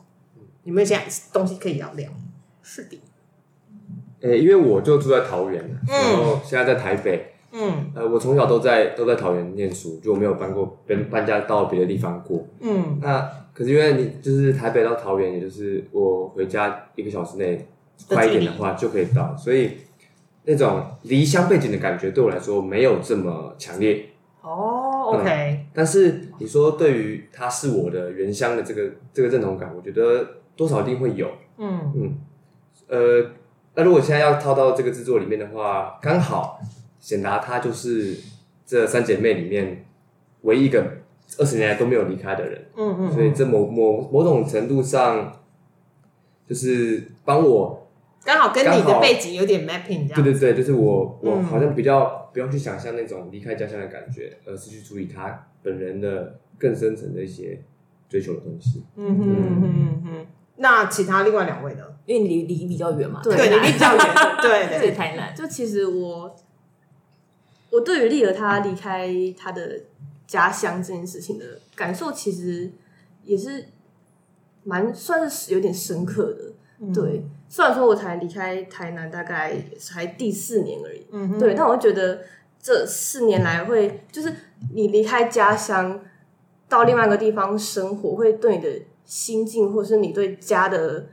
[0.66, 1.00] 有没有些
[1.34, 2.10] 东西可以聊聊？
[2.62, 3.02] 是的，
[4.22, 7.28] 呃，因为我就住在桃园，然后现在在台北。
[7.54, 12.48] 嗯呃，我从小都在都在桃园念书，就没有搬过搬搬家到别的地方过。
[12.62, 17.68] 嗯那可是因为你就是台北到桃园，也就是我回家一个小时内
[18.08, 19.72] 快一点的话就可以到，所以
[20.44, 24.06] 那种离乡背景的感觉对我来说没有这么强烈。
[24.42, 30.26] 哦，OK，但是你说对于他是我的原乡的这个这个认同感，我觉得
[30.56, 31.30] 多少一定会有。
[31.58, 32.18] 嗯嗯，
[32.88, 33.32] 呃，
[33.76, 36.60] 那如果现在要套到这个制作里面的话，刚好。
[37.02, 38.16] 显达她就是
[38.64, 39.84] 这三姐妹里面
[40.42, 40.86] 唯一一个
[41.40, 45.36] 二十年来都没有离开的人，嗯嗯，所以这某某某种程度上
[46.48, 47.81] 就是帮我
[48.24, 50.24] 刚好跟你的背景有点 mapping 这样。
[50.24, 57.60] 对对对，就是我我嗯好像比较不用去想象那种离开家乡的感觉，而是去处理他本人的更深层的一些
[58.08, 58.84] 追求的东西。
[58.96, 60.26] 嗯哼嗯哼嗯哼。
[60.58, 61.84] 那其他另外两位呢？
[62.06, 64.06] 因为你离离比较远嘛，对对，台南你比较远，
[64.42, 64.92] 对 对对。
[64.92, 66.36] 台南，就其实我，
[67.72, 69.82] 我对于丽儿她离开她的
[70.28, 72.72] 家乡这件事情的感受，其实
[73.24, 73.66] 也是
[74.64, 76.92] 蛮算是有点深刻的。
[76.94, 82.22] 对，虽然说我才离开台南大概才第四年而已，嗯对，但我会觉得
[82.62, 84.34] 这四年来会，就是
[84.74, 86.00] 你离开家乡
[86.70, 88.70] 到另外一个地方生活，会对你的
[89.04, 91.08] 心境，或是你对家的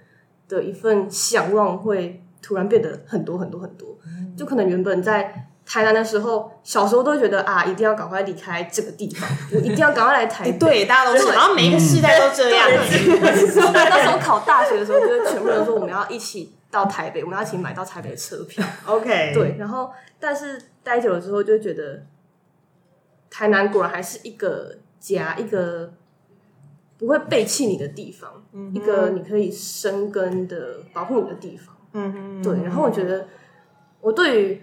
[0.47, 3.99] 的一份向往，会突然变得很多很多很多。
[4.37, 10.59] 就可能原本在台南的时候，小时候都会觉得啊，一定要赶快离开这个地方，我一定要赶快来台北。
[10.59, 12.67] 对，大家都是，然后每一个世代都这样。
[12.71, 18.65] 那时候考大学的时候，就是全部人说我们要一起到台北，我们要一起买到台北的车票。
[18.87, 22.03] OK，对，然后但是待久了之后，就会觉得
[23.29, 25.93] 台南果然还是一个家，一个
[26.97, 31.77] 不会背弃你的地方，一个你可以生根的保护你的地方。
[31.93, 33.27] 嗯哼，对，然后我觉得
[34.01, 34.63] 我对于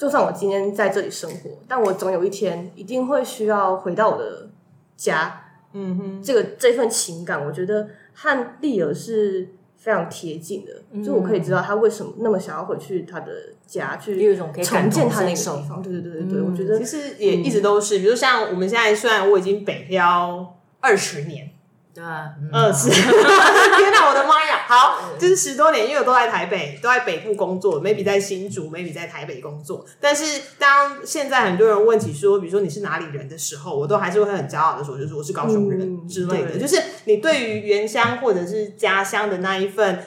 [0.00, 4.48] 就算我今天在这里生活，但我总有一天一定会需要回到我的
[4.96, 5.42] 家。
[5.74, 13.30] 嗯哼，这个这份情感，我觉得和丽儿是非常贴近的，就我可以知道他为什么那么想要回去他的
[13.66, 15.82] 家去有一种可以重建他那个地方。
[15.82, 21.49] 对对对对对，我觉得其实也一直都是，比如像我们现在虽然我已经北漂二十年，
[21.92, 22.04] 对
[22.52, 24.58] 二十， 天哪，我的妈呀！
[24.68, 29.84] 好，就是十多年，因为我都在台北，都在北部工作，maybe 在新竹，maybe 在台北工作。
[30.00, 36.50] 但是当现在很多人问起说，比如说你是哪里人的时候，我都还是会很骄傲的说，就是我是高雄人嗯之类的。
[36.52, 39.98] 对就是你对于原乡或者是家乡的那一份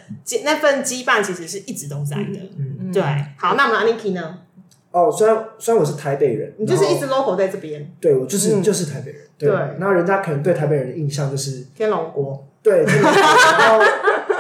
[0.46, 2.40] 那份羁绊，其实是一直都在的。
[2.58, 3.02] 嗯对，
[3.38, 4.38] 好，那我们 Aniki 呢？
[4.92, 9.56] 哦，虽然虽然我是台北人，你就是一直 local 在这边，对我就是、嗯就是台北人，对。
[9.56, 12.46] 对那人家可能对台北人的印象就是天龙国。
[12.62, 13.22] 对，天龙国
[13.60, 13.84] 然后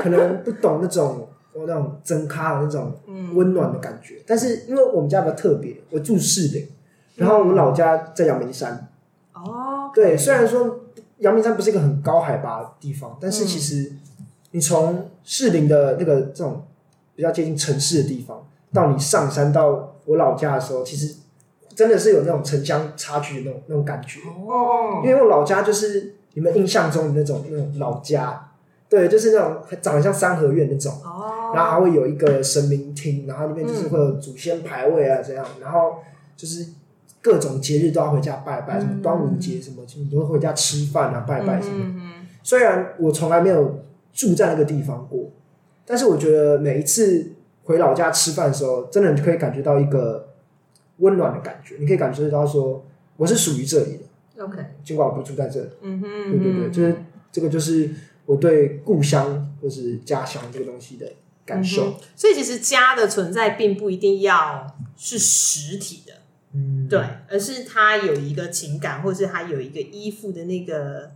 [0.01, 2.93] 可能不懂那种那种真咖的那种
[3.33, 4.15] 温暖的感觉。
[4.25, 6.67] 但是因为我们家比较特别，我住士林，
[7.15, 8.87] 然后我们老家在阳明山。
[9.33, 10.79] 哦，对，虽然说
[11.17, 13.91] 阳明山不是一个很高海拔的地方，但是其实
[14.51, 16.65] 你从士林的那个这种
[17.15, 21.15] 比较接近城市的地方，到你上山到我老家的时候，其实
[21.75, 24.19] 真的是有那种城乡差距的那种那种感觉。
[24.47, 28.51] 哦因为我老家就是你们印象中的那种那种老家，
[28.89, 35.95] 对，就是那种长得像三合院那种，哦，然后还会有一个神明厅，然后里面就是会有祖先牌位啊这样，然后
[36.35, 36.65] 就是
[37.21, 41.85] 各种节日都要回家拜拜，什么端午节什么，你都会回家吃饭啊拜拜什么。
[41.85, 42.13] 嗯
[42.45, 45.31] 虽然我从来没有住在那个地方过，
[45.85, 47.31] 但是我觉得每一次
[47.63, 50.32] 回老家吃饭的时候，真的可以感觉到一个
[51.03, 51.75] 温暖的感觉。
[51.79, 52.85] 你可以感受到说
[53.17, 55.69] 我是属于这里的，，OK，尽管我不住在这里。
[55.81, 56.95] 嗯哼，对对对，就是
[57.31, 57.89] 这个就是
[58.25, 61.11] 我对故乡或是家乡这个东西的
[61.45, 61.95] 感受。
[62.15, 64.65] 所以其实家的存在并不一定要
[64.97, 66.13] 是实体的，
[66.53, 66.99] 嗯，对，
[67.29, 71.11] 而是它有一个情感，或是它有一个依附的那个，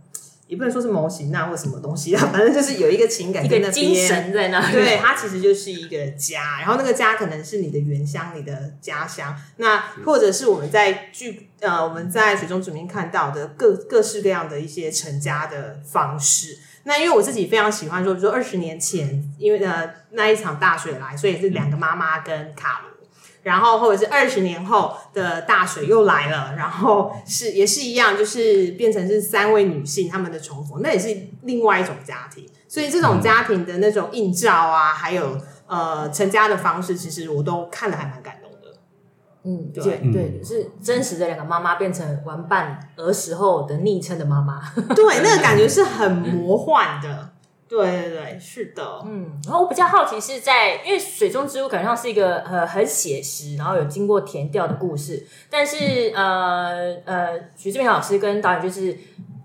[0.48, 4.72] 也不能说是模型啊或什么东西啊， 反正就是有一个情感一在那边个精神在那。
[4.72, 16.58] 对，它其实就是一个家，然后那个家可能是你的原乡、你的家乡，那或者是我们在剧呃我们在水中里面看到的各各式各样的一些成家的方式。
[16.84, 22.97] 那因为我自己非常喜欢说，比如说二十年前，因为呃那一场大水来，所以是两个妈妈跟卡罗。
[23.42, 32.46] 然后或者是二十年后的大水又来了，然后是也是一样，就是变成是三位女性她们的重逢，那也是另外一种家庭。
[32.66, 38.78] 所以这种家庭的那种映照啊，还有呃成家的方式，其实我都看了还蛮感动的。
[39.44, 39.82] 嗯，对
[40.12, 44.60] 对对，是真实的两个妈妈变成玩伴儿时候的昵称的妈妈。
[44.94, 47.30] 对，那个感觉是很魔幻的。
[47.68, 49.02] 对对对，是的。
[49.04, 58.96] 嗯，然后我比较好奇是在，因为《水中之物》感觉上是一个呃很写实，然后有经过填调的故事，但是呃呃，徐志明老师跟导演就是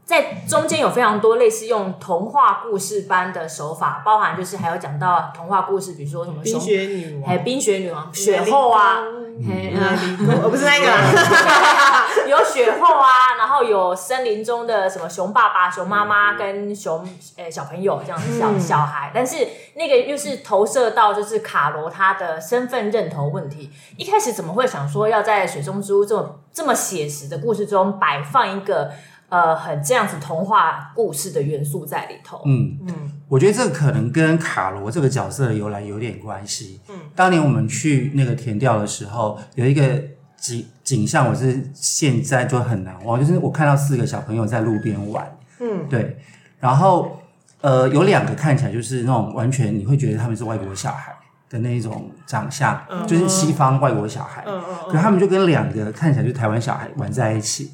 [0.05, 8.99] 在中间有非常多类似用童话故事般的手法，包含就是还有讲到童话故事，比如说什么冰雪女王，还有冰雪女王、雪后啊，
[9.45, 9.97] 嘿呃
[10.43, 10.85] 我不是那个。
[10.85, 17.07] 啦， 有雪后啊，然后有森林中的什么熊爸爸、熊妈妈跟熊
[17.37, 23.69] 呃小朋友这样子小、小孩，但是那个又是投射到就是卡罗他的身份认同问题。
[23.97, 28.91] 一开始怎么会想说要在水中之屋这么这么写实的故事中摆放一个
[29.29, 32.41] 呃很这样子童话故事的元素在里头？
[32.45, 36.81] 嗯嗯，我觉得这个可能跟卡罗这个角色的由来有点关系。
[36.89, 40.01] 嗯，当年我们去那个填调的时候，有一个
[40.37, 45.37] 景景象，我是现在就很难忘，就是我看到四个小朋友在路边玩。
[45.59, 46.17] 嗯，对，
[46.59, 47.19] 然后
[47.61, 51.15] 呃，有两个看起来就是那种完全你会觉得他们是外国小孩
[51.49, 54.43] 的那一种长相，就是西方外国小孩。
[54.45, 57.71] 嗯嗯可他们就跟两个看起来就是台湾小孩玩在一起。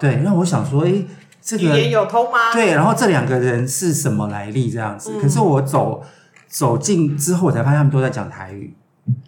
[0.00, 1.06] 对，那我想说，诶，
[1.40, 2.52] 这个语言有通吗？
[2.52, 5.12] 对，然后这两个人是什么来历这样子？
[5.14, 6.02] 嗯可是我走
[6.48, 8.74] 走近之后，我才发现他们都在讲台语。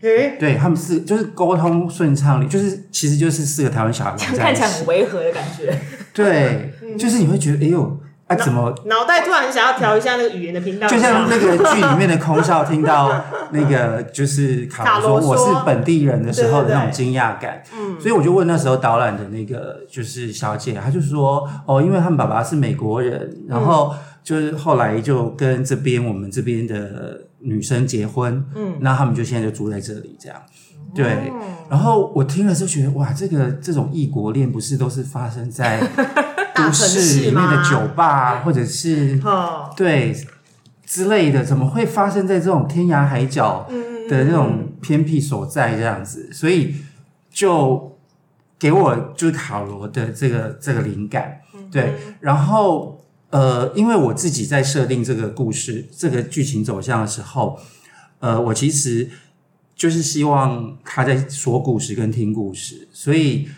[0.03, 4.89] 诶，对他们是就是沟通顺畅，就是其实就是四个台湾小孩玩在一看起来很起。
[4.89, 5.79] 违和的感觉。
[6.13, 8.75] 对，就是你会觉得，哎呦，啊怎么？
[8.87, 15.31] 脑袋突然想要调一下那个语言的频道，就像那个剧里面的空少听到那个就是卡卡罗说。
[15.31, 30.41] 我是本地人的时候的那种惊讶感，嗯，所以我就问那时候导览的那个就是小姐，她就说哦，因为他们爸爸是美国人，然后就是后来就跟这边我们这边的女生结婚，嗯，那他们就现在就住在这里这样。
[30.93, 31.31] 对，
[31.69, 35.81] 然后我听了之后觉得，哇，这个这种异国恋不是都是发生在
[36.55, 40.15] 都市市里面的酒吧，啊或者是哦，对
[40.85, 43.65] 之类的，怎么会发生在这种天涯海角
[44.09, 46.29] 的那种偏僻所在这样子？
[46.33, 46.75] 所以
[47.31, 47.97] 就
[48.59, 53.00] 给我就是卡罗的这个这个灵感，对，然后
[53.31, 57.59] 呃，因为我自己在设定这个故事、这个剧情走向的时候，
[58.19, 59.09] 呃，我其实
[59.75, 63.49] 就是希望他在说故事跟听故事，所以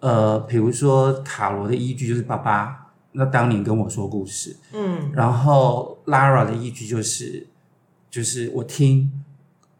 [0.00, 7.46] 呃，比如说卡罗的依据就是爸爸，那当年跟我说故事，嗯，然后 Lara 的依据就是
[8.10, 9.10] 就是我听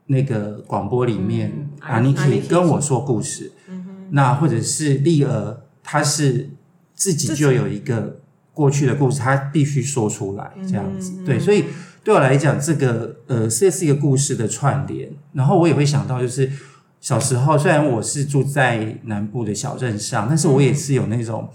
[0.06, 4.06] 那个广播里面嗯阿尼阿尼基基跟我说故事，嗯哼。
[4.10, 6.50] 那或者是丽儿，她是
[6.94, 8.20] 自己就有一个
[8.56, 11.66] 过去的故事，他必须说出来这样嗯子，对，所以
[12.02, 16.50] 对我来讲，这个呃，这是一个故事的串联，然后我也会想到就是。
[16.98, 21.48] 小时候，虽然我是住在南部的小镇上，但是我也是有那种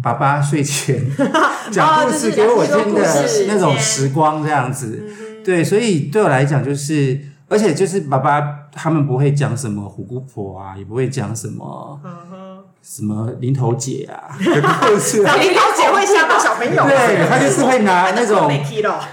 [0.00, 1.02] 爸爸睡前
[1.72, 3.02] 讲故事给我听的
[3.48, 5.02] 那种时光，这样子。
[5.42, 11.98] 对，所以对我来讲，就是而且就是爸爸他们不会讲什么虎姑婆啊，也不会讲什么
[12.82, 15.36] 什么零头姐啊的故事啊。
[15.40, 18.50] 林头姐会吓到小朋友，对他就是会拿那种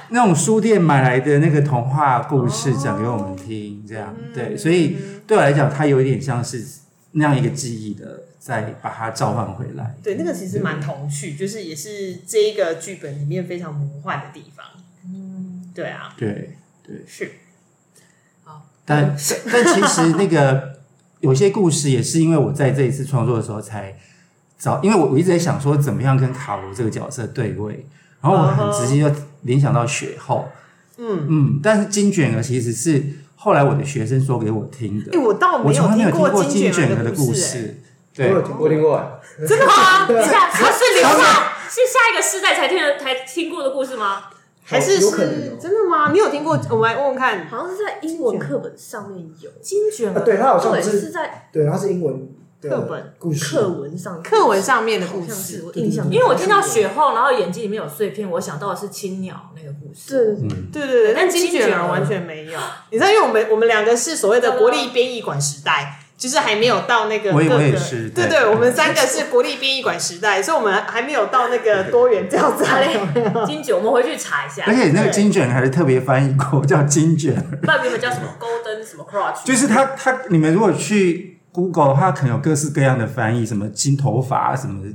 [0.10, 4.98] 那种书店买来的那个童话故事讲给我们听，这样对，所以
[5.28, 6.66] 对我来讲，它有一点像是
[7.12, 9.96] 那样一个记忆的，再把它召唤回来。
[10.04, 14.66] 对，那个其实蛮童趣，就是也是这一个剧本里面非常魔幻的地方。
[15.06, 17.32] 嗯对啊，对对是。
[18.86, 19.16] 但
[19.52, 20.79] 但其实那个
[21.20, 23.98] 有些故事也是因为我在这一次创作的时候才
[24.58, 27.88] 找，因为我我一直在想说怎么样跟卡罗这个角色对位，
[28.22, 30.50] 然后我很直接就联想到雪后，
[30.98, 31.26] 嗯。
[31.30, 33.04] 嗯，但是金卷儿其实是
[33.36, 35.12] 后来我的学生说给我听的。
[35.18, 37.82] 哎，，我倒我从来没有听过过金卷儿的故事，
[38.14, 38.30] 对。
[38.30, 39.12] 我有，听我听过，啊
[39.48, 40.08] 真的吗？
[40.08, 44.24] 等一下，他是留下 是下一个世代才听的才听过的故事吗？
[44.70, 45.58] 还是有可能是哦。
[45.60, 46.12] 真的吗？
[46.12, 46.60] 你有听过？
[46.70, 47.48] 我们来问问看。
[47.48, 52.30] 好像是在英文课本上面有，啊，金卷儿，对它好像是，是在对，它是英文
[52.62, 53.14] 课本。
[53.18, 53.56] 故事。
[53.56, 55.64] 课文上课文上面的故事。
[55.66, 60.36] 我印象，因为我听到雪后，然后眼睛里面有碎片，我想到的是青鸟那个故事。
[60.36, 62.60] 对，嗯，对对对，但金卷儿完全没有。
[62.92, 72.94] 你知道，因为我们我们两个是所谓的国立编译馆时代，就是还没有到那个我也各个我也是对对对，我们三个是国立殡仪馆时代，所以我们还没有到那个多元教材。
[73.48, 74.66] 金卷，我们回去查一下。
[74.68, 77.56] 而且那个金卷还是特别翻译过，叫金卷儿。
[77.56, 84.90] 不知道原本叫什么 Golden 什么 Crotch，就是他他你们如果去 Google 的话，可能有各式各样的翻译，什么金头发什么的。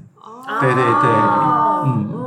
[0.60, 1.10] 对对对，
[1.86, 2.23] 嗯。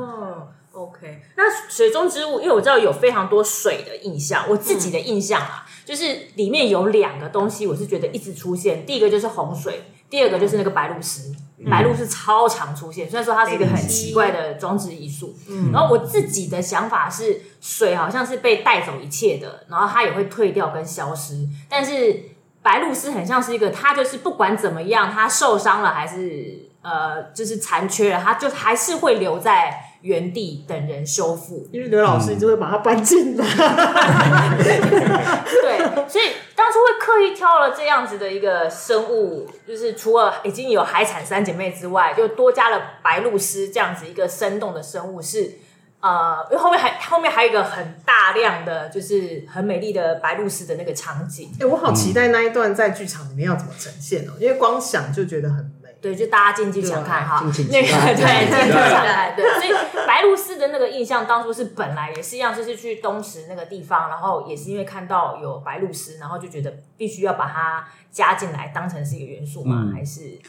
[1.37, 8.85] 那水中之物，因为我知道有非常多水的印象，我自己的印象啊，就是里面有两个东西，我是觉得一直出现。
[8.85, 11.31] 第一个就是洪水，第二个就是那个白露石。
[11.69, 15.33] 白鹭是超常出现，虽然说它是一个很奇怪的装置艺术。
[15.71, 22.31] 然后我自己的想法是，水好像是被带走一切的，然后它也会退掉跟消失，但是。
[22.59, 31.67] 白鹭鸶很像是一个，它就是不管怎么样，它受伤了还是呃，就是残缺了，它就还是会留在原地等人修复。
[31.71, 33.45] 因为刘老师就会把它搬进来。
[35.45, 36.25] 对，所以
[36.55, 45.59] 当初会刻意挑了这样子的一个生物，就是除了已经有海产三姐妹之外，就多加了白鹭鸶这样子一个生动的生物是。
[45.99, 55.76] 呃，因为后面还后面还有一个很大量的，就是很美丽的白鹭鸶的那个场景，哎，我好期待那一段在剧场里面要怎么呈现哦，因为光想就觉得很美。
[56.01, 70.39] 对，就大家进剧场看哈，那个对进剧场看，对，所以白鹭鸶的那个印象当初是本来也是一样，就是去东石那个地方，然后也是因为看到有白鹭鸶，然后就觉得必须要把它加进来，当成是一个元素嘛，嗯还是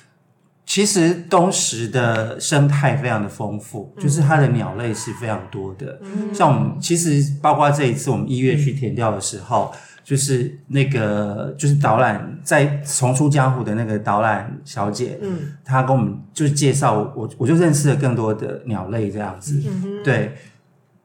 [0.66, 5.98] 其实东石的生态非常的丰富，就是它的鸟类是非常多的。
[6.34, 9.72] 像我们其实包括这一次我们一月去填调的时候，
[10.08, 19.62] 就是那个就是导览在重出江湖的那个导览小姐，嗯，她跟我们就是介绍我，我就认识了更多的鸟类这样子。
[20.02, 20.34] 对，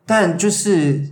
[0.06, 1.10] 但就是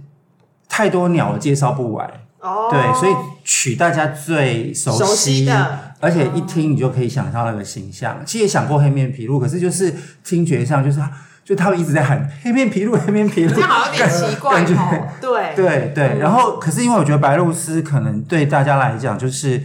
[0.70, 2.10] 太多鸟了，介绍不完。
[2.40, 3.14] 哦，对，所以
[3.44, 8.24] 取大家最熟熟悉的而且一听你就可以想象那个形象。
[8.26, 11.02] 其实也想过黑面琵鹭，可是就是听觉上就是
[11.44, 15.08] 就他们一直在喊黑面琵鹭，黑面琵鹭，这样好像有点奇怪感觉哦。
[15.20, 19.58] 对对对，然后可是因为我觉得白鹭鸶可能对大家来讲，就是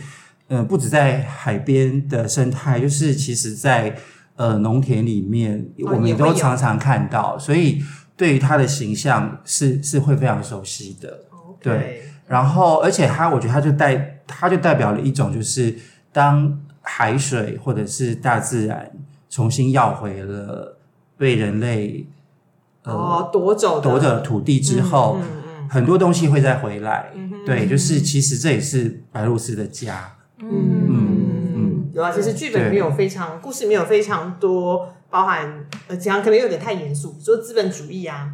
[0.49, 3.95] 嗯、呃不止在海边的生态，就是其实在
[4.37, 7.83] 呃农田里面，我们也都常常看到，所以
[8.17, 11.21] 对于它的形象是是会非常熟悉的。
[11.61, 15.75] 对，然后而且它，我觉得它就代它就代表了一种，就是
[16.13, 18.91] 当海水或者是大自然
[19.29, 20.76] 重新要回了
[21.19, 22.07] 被人类
[22.83, 27.11] 呃哦，夺走的夺走土地之后，嗯嗯很多东西会再回来。
[27.15, 30.17] 嗯哼对，就是其实这也是白鹭鸶的家。
[30.39, 30.49] 嗯
[30.89, 38.31] 嗯嗯，有啊，其实剧本里面有非常故事里面有非常多包含呃，讲可能有点太严肃，说资本主义啊，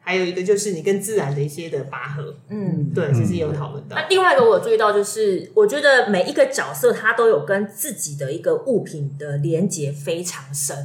[0.00, 2.90] 还有一个就是你跟自然的一些的拔河，嗯。
[2.94, 4.08] 对，其实也有讨论到那。
[4.08, 10.76] 另外一个我有注意到，就是我觉得每一个角色他都有跟自己的一个物品的连接非常深，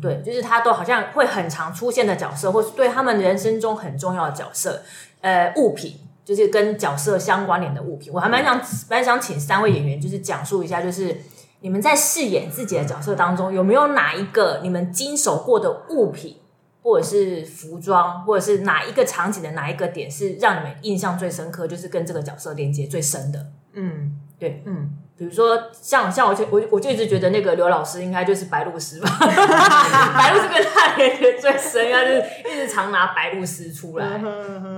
[0.00, 4.82] 对，就是他都好像会很常出现的角色，或是对他们人生中很重要的角色，
[5.20, 8.12] 呃，物品就是跟角色相关联的物品。
[8.12, 11.16] 我还蛮想蛮想请三位演员就是讲述一下，就是
[11.60, 16.36] 你们在饰演自己的角色当中，有没有哪一个你们经手过的物品？
[16.82, 23.46] 或者是服装，或者是哪一个场景的哪一个点是让你们印象最深刻，就是跟这个角色连接最深的。
[23.74, 24.90] 嗯，对，嗯，
[25.20, 29.18] 比如说像像我就我我就一直觉得那个刘老师应该就是白鹭鸶吧，
[30.16, 34.18] 白鹭鸶跟他连接最深，应该就是一直常拿白鹭鸶出来。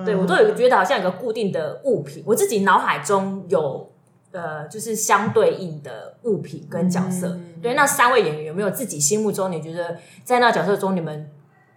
[0.05, 3.89] 对我都有觉得好像有个固定的物品，我自己脑海中有
[4.33, 7.39] 呃，就是相对应的物品跟角色。
[7.63, 11.31] 对，那三位演员有没有自己心目中你觉得在那角色中你们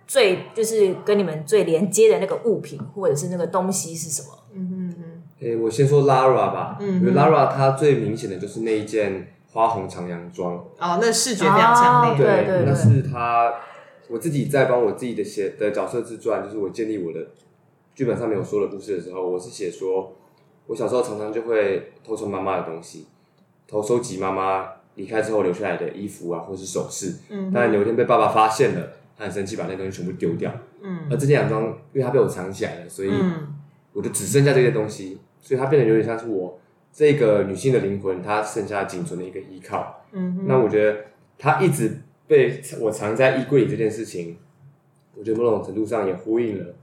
[0.08, 4.30] 最就是跟你们最连接的那个物品或者是那个东西是什么？
[5.40, 7.02] 诶，我先说 Lara 吧，嗯。
[7.02, 13.54] 因为 Lara 她最明显的就是那一件花红长洋装，哦，那视觉非常强烈，对对那是她
[14.08, 17.28] 我自己在帮我自己的写的角色自传，就是我建立我的
[17.94, 20.14] 剧本上面有说的故事的时候，我是写说，
[20.68, 23.08] 我小时候常常就会偷穿妈妈的东西，
[23.68, 27.16] 偷收集妈妈离开之后留下来的衣服啊，或是首饰。
[27.30, 30.52] 嗯，但有一天被爸爸发现了，他很生气，把那东西全部丢掉。
[30.82, 31.64] 嗯，而这件洋装，
[31.94, 33.12] 因为它被我藏起来了，所以
[33.94, 36.60] 我就只剩下这些东西，所以它变得有点像是我
[36.92, 40.02] 这个女性的灵魂，她剩下仅存的一个依靠。
[40.12, 40.98] 嗯，那我觉得
[41.38, 44.38] 她一直被我藏在衣柜里这件事情，
[45.16, 46.74] 我觉得某种程度上也呼应了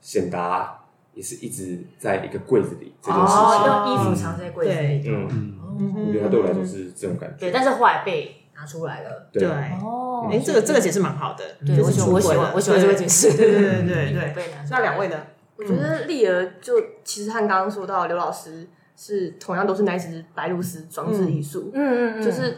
[0.00, 3.36] 显达也是一直在一个柜子里这件事情。
[3.36, 5.02] 哦，用衣服藏在柜子里。
[5.08, 5.58] 嗯，
[6.06, 7.36] 我觉得他对我来说是这种感觉。
[7.40, 9.28] 对，但是后来被拿出来了。
[9.32, 9.44] 对，
[9.82, 13.36] 哦，哎，这个这个解释蛮好的，对我喜就是我喜欢我喜欢这个解释。
[13.36, 15.16] 对对对对对那两位呢？
[15.56, 16.74] 我觉得丽儿就
[17.04, 22.56] 其实和刚刚说到刘老师是同样都是那一只白鹭丝装置艺术，嗯嗯嗯，就是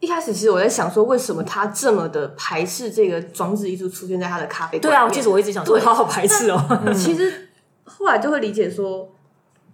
[0.00, 4.82] 一开始其实我在想说，为什么他这么的排斥这个装置艺术出现在他的咖啡馆？
[4.82, 6.58] 对啊，我其实我一直想说，好好排斥哦。
[6.94, 7.48] 其实
[7.84, 9.08] 后来就会理解说，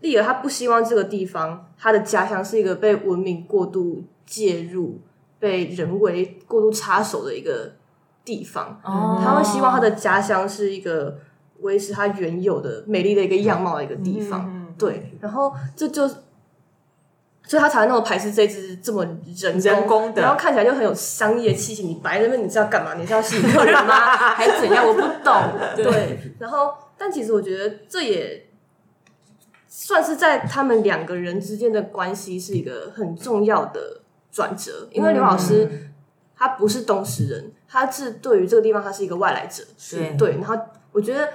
[0.00, 5.00] 丽儿她不希望这个地方，她的家乡是一个被文明过度介入、
[5.38, 7.72] 被人为过度插手的一个
[8.24, 8.80] 地方。
[8.84, 11.18] 哦他会希望他的家乡是一个
[11.62, 14.74] 维持它原有的美丽的一个样貌的一个地方。
[14.78, 16.08] 对，然后这就。
[17.44, 21.82] 所以他才会那么排斥这只这么人人工的然后看起来就很有商业气息。
[21.82, 22.94] 你摆在那边，你是要干嘛？
[22.94, 23.94] 你是要吸引客人吗？
[24.32, 24.86] 还是怎样？
[24.86, 25.34] 我不懂。
[25.74, 28.46] 对，然后但其实我觉得这也
[29.66, 35.90] 算是在他们两个人之间的关系是一个很重要的转折，因为刘老师
[36.36, 40.30] 他不是东石人，他是对于这个地方他是一个外来者，对对。
[40.36, 40.56] 然后
[40.92, 41.28] 我觉得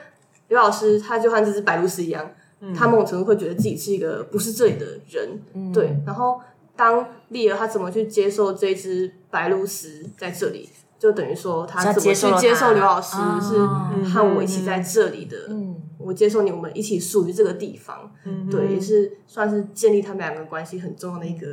[0.48, 2.32] 刘老师他就和这只白鹭鸶一样，
[2.76, 5.98] 他某种程度会觉得自己是一个不是这里的人，对。
[6.06, 6.39] 然后
[6.76, 13.60] 当丽儿她怎么去接受这只白鹭鸶在这里，就等于说她她怎么去接受刘老师啊是。
[14.10, 15.76] 和我一起在这里的，嗯。
[15.98, 18.12] 我接受你，我们一起属于这个地方，
[18.50, 21.48] 对，也是算是建立他们两个关系很重要的一个。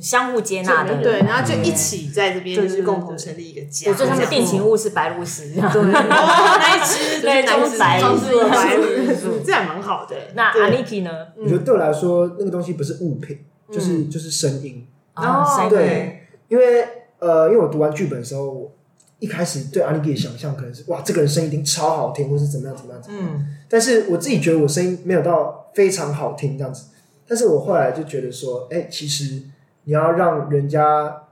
[0.00, 3.90] 相互接纳的，对，然后就一起在这边，就是共同成立一个家。
[3.90, 7.78] 对，所以他们的定情物是白鹭鸶，对，一 只对那一只。
[7.78, 10.16] 白装置白鸶鹭， 这样蛮好的。
[10.34, 10.62] 那对。
[10.70, 11.10] Aniki 呢？
[11.36, 13.38] 我觉得对我来说，那个东西不是物品，
[13.72, 14.86] 就是就是声音。
[15.14, 16.86] 啊，三个人对，因为
[17.18, 18.72] 呃，因为我读完剧本的时候，我
[19.18, 23.28] 一开始对阿尼基的想象可能是哇，这个人声音一定超好听，或是怎么样怎么样怎么样。
[23.34, 26.84] 嗯，但是我自己觉得我声音没有到非常好听这样子。
[27.28, 29.42] 但是我后来就觉得说，哎，其实
[29.84, 31.24] 你要让人家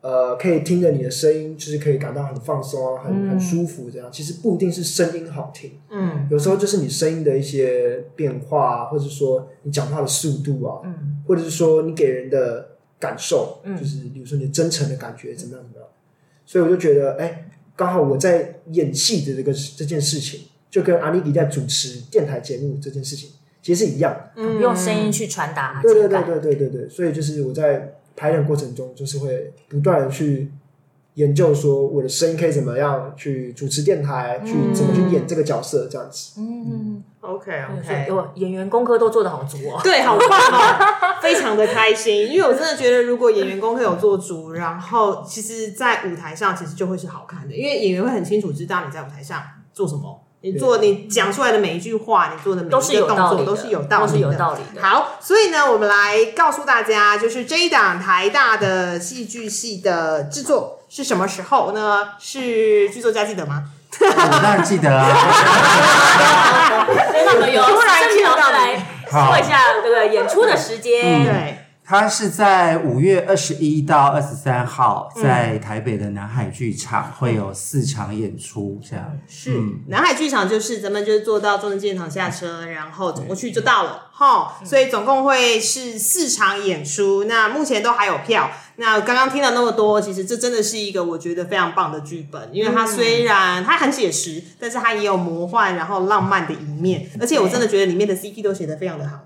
[0.00, 4.08] 呃可以听着你的声音，就是可以感到很放松啊，很很舒服这样。
[4.10, 13.76] 其实不一定是声音好听，嗯，有时候就是你声音的一些变化啊，或者说你讲话的速度啊，嗯，或者是说你给人的感受，嗯。
[13.76, 15.88] 就是比如说你真诚的感觉怎么样怎么样。
[16.44, 23.30] 所以我就觉得，哎，刚好我在演戏的这个这件事情，就跟阿尼迪在主持电台节目这件事情
[23.62, 24.42] 其实是一样的。
[24.60, 30.50] 用声音去传达对对对，对对对对，所以就是我在排练过程中，就是会不断的去
[31.14, 36.40] 研究说我的声音可以怎么样去主持电台，去怎么去演这个角色这样子。
[36.40, 39.80] 嗯，OK OK，我演员功课都做得好足哦。
[39.84, 49.42] 对，好棒哦，非常的开心，因为我真的觉得，如果演员功课有做足，然后其实，在舞台上其实就会是好看的，因为演员会很清楚知道你在舞台上
[49.72, 50.21] 做什么。
[50.44, 54.82] 你做你讲出来的每一句话，你做的每一个动有道理的，作都是有道理的，都是有道理的。
[54.82, 62.08] 好，所以呢，我们来告诉大家，就是这一档台大的戏剧系的制作是什么时候呢？
[62.18, 63.64] 是剧作家记得吗？
[64.00, 65.06] 我当然记得啊。
[67.14, 71.24] 那我们由突然盛平老师来好说一下这个演出的时间。
[71.24, 84.58] 对，它是在五月二十一到二十三号，在台北的南海剧场会有四场演出，这样是南海剧场，就是咱们就是坐到中正纪念堂下车，然后走过去就到了，哈。
[84.64, 88.50] 所以总共会是四场演出，那目前都还有票。
[88.76, 99.18] 那刚刚听了那么多，其实这真的是一个我觉得非常棒的剧本，因为它虽然它很写实，但是它也有魔幻然后浪漫的一面，而且我真的觉得里面的 CP 都写得非常的好。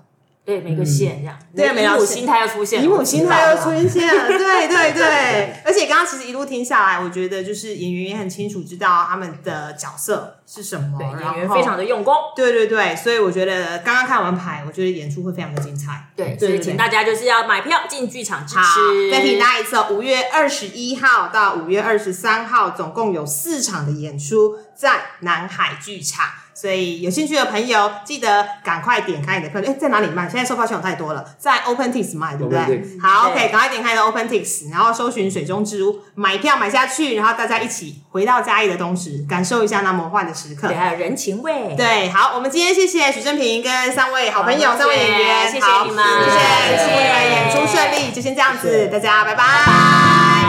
[0.46, 12.14] 对，每个线这样，对每条线姨母心态要出现了，姨母心态又出现了， 对对对，而且刚刚其实一路听下来，我觉得就是演员也很清楚知道他们的角色是什么，对，演员非常的用功。
[12.36, 16.10] 对对对，所以我觉得刚刚看完牌，我觉得演出会非常的精彩。
[16.14, 26.24] 对，所以对对请大家就是要买票进剧场支持。，再提大家一次哦，五月二十一号到五月二十三号，总共有四场的演出，在南海剧场。
[26.58, 29.60] 所以有兴趣的朋友，记得赶快点开你的票。
[29.60, 30.26] 哎，在哪里卖？
[30.26, 32.58] 现在售票系统太多了，在 OpenTix 卖，对不对
[32.98, 40.76] 好对，OK，赶快点开你的 OpenTix，然后搜寻水中之屋，买票买下去，然后大家一起回到嘉义的东时，感受一下那魔幻的时刻对，。
[40.78, 41.74] 还有人情味。
[41.76, 50.45] 对，好，我们今天谢谢许正平跟三位好朋友、三位演员，谢谢好你们谢谢，谢谢祝你们演出顺利，就先这样子，大家拜拜